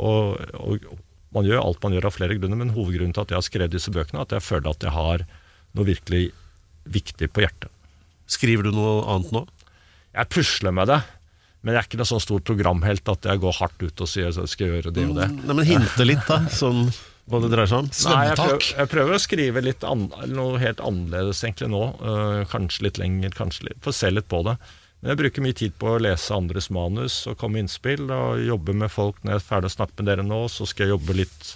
[0.00, 0.86] Og, og
[1.32, 3.74] man gjør alt man gjør av flere grunner, men hovedgrunnen til at jeg har skrevet
[3.74, 5.26] disse bøkene, er at jeg føler at jeg har
[5.76, 6.30] noe virkelig
[6.88, 7.68] viktig på hjertet.
[8.32, 9.44] Skriver du noe annet nå?
[10.12, 11.02] Jeg pusler med det,
[11.62, 14.28] men jeg er ikke noe sånn stor programhelt at jeg går hardt ut og sier
[14.30, 15.30] jeg skal gjøre det og det.
[15.46, 16.42] Nei, men Hinte litt, da.
[16.50, 16.88] Sånn
[17.30, 17.88] hva det dreier seg om?
[18.10, 21.82] Nei, jeg prøver, jeg prøver å skrive litt an, noe helt annerledes egentlig nå.
[22.02, 24.56] Uh, kanskje litt lenger, kanskje litt Få se litt på det.
[25.00, 28.04] Men jeg bruker mye tid på å lese andres manus og komme med innspill.
[28.10, 30.88] Og jobbe med folk når jeg er ferdig å snakke med dere nå, så skal
[30.88, 31.54] jeg jobbe litt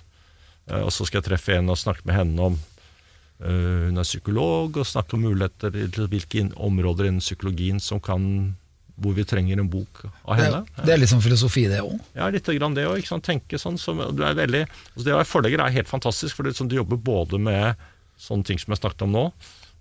[0.70, 4.07] uh, Og så skal jeg treffe en og snakke med henne om uh, Hun er
[4.07, 8.54] psykolog, og snakke om muligheter til hvilke områder innen psykologien som kan
[8.97, 10.61] Hvor vi trenger en bok av Det, henne.
[10.86, 11.99] det er litt sånn filosofi, det òg.
[12.16, 13.05] Ja, litt grann det òg.
[13.26, 13.76] Tenke sånn.
[13.76, 14.62] Som, du er veldig,
[14.94, 17.76] altså det å være forlegger er helt fantastisk, for det, sånn, du jobber både med
[18.16, 19.24] sånne ting som jeg snakket om nå,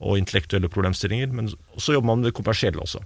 [0.03, 1.47] og intellektuelle problemstillinger, men
[1.79, 2.99] så jobber man med det kommersielle også.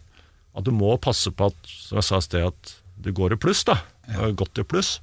[0.57, 3.39] At du må passe på at, som jeg sa i sted, at du går i
[3.39, 3.77] pluss, da.
[4.09, 4.31] ja.
[4.33, 4.95] Godt i pluss.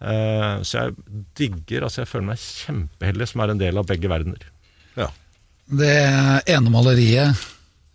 [0.00, 4.08] Eh, så jeg digger, altså jeg føler meg kjempeheldig som er en del av begge
[4.12, 4.44] verdener.
[5.00, 5.08] Ja.
[5.70, 5.96] Det
[6.50, 7.40] ene maleriet,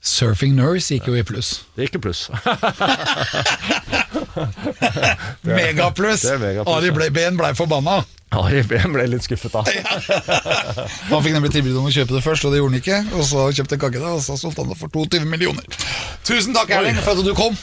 [0.06, 1.64] 'Surfing Nurse', gikk jo i pluss.
[1.76, 2.30] Det gikk i pluss.
[5.50, 6.26] Megapluss!
[6.40, 8.04] Mega Ari Ben blei forbanna.
[8.36, 9.64] Ari Ben ble litt skuffet da.
[11.10, 13.00] Han fikk nemlig tilbud om å kjøpe det først, og det gjorde han ikke.
[13.18, 15.66] Og så kjøpte han det, og så solgte han det for 22 millioner.
[16.28, 17.58] Tusen takk, Erling, for at du kom.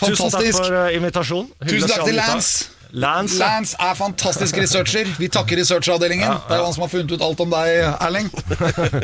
[0.00, 1.52] Tusen takk for uh, invitasjonen.
[1.68, 2.16] Tusen takk til.
[2.16, 2.73] Lance.
[2.94, 3.38] Lance.
[3.40, 5.08] Lance er fantastisk researcher.
[5.18, 6.30] Vi takker researchavdelingen.
[6.46, 8.28] Det er jo han som har funnet ut alt om deg, Erling.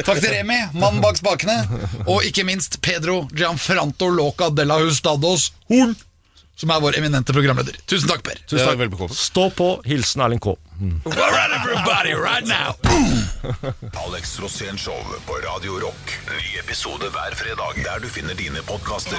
[0.07, 1.57] Takk til Remi, mannen bak spakene.
[2.07, 5.97] Og ikke minst Pedro Gianfranto Loca de la Hustados Horn,
[6.61, 7.79] som er vår eminente programleder.
[7.91, 8.39] Tusen takk, Per.
[8.47, 9.11] Tusen takk, veldig.
[9.17, 9.73] Stå på.
[9.89, 10.55] Hilsen Erling K.
[10.81, 12.77] All right, everybody, right now.
[14.07, 16.15] Alex Rosén Show på Radio Rock.
[16.31, 19.19] Ny episode hver fredag der du finner dine podkaster.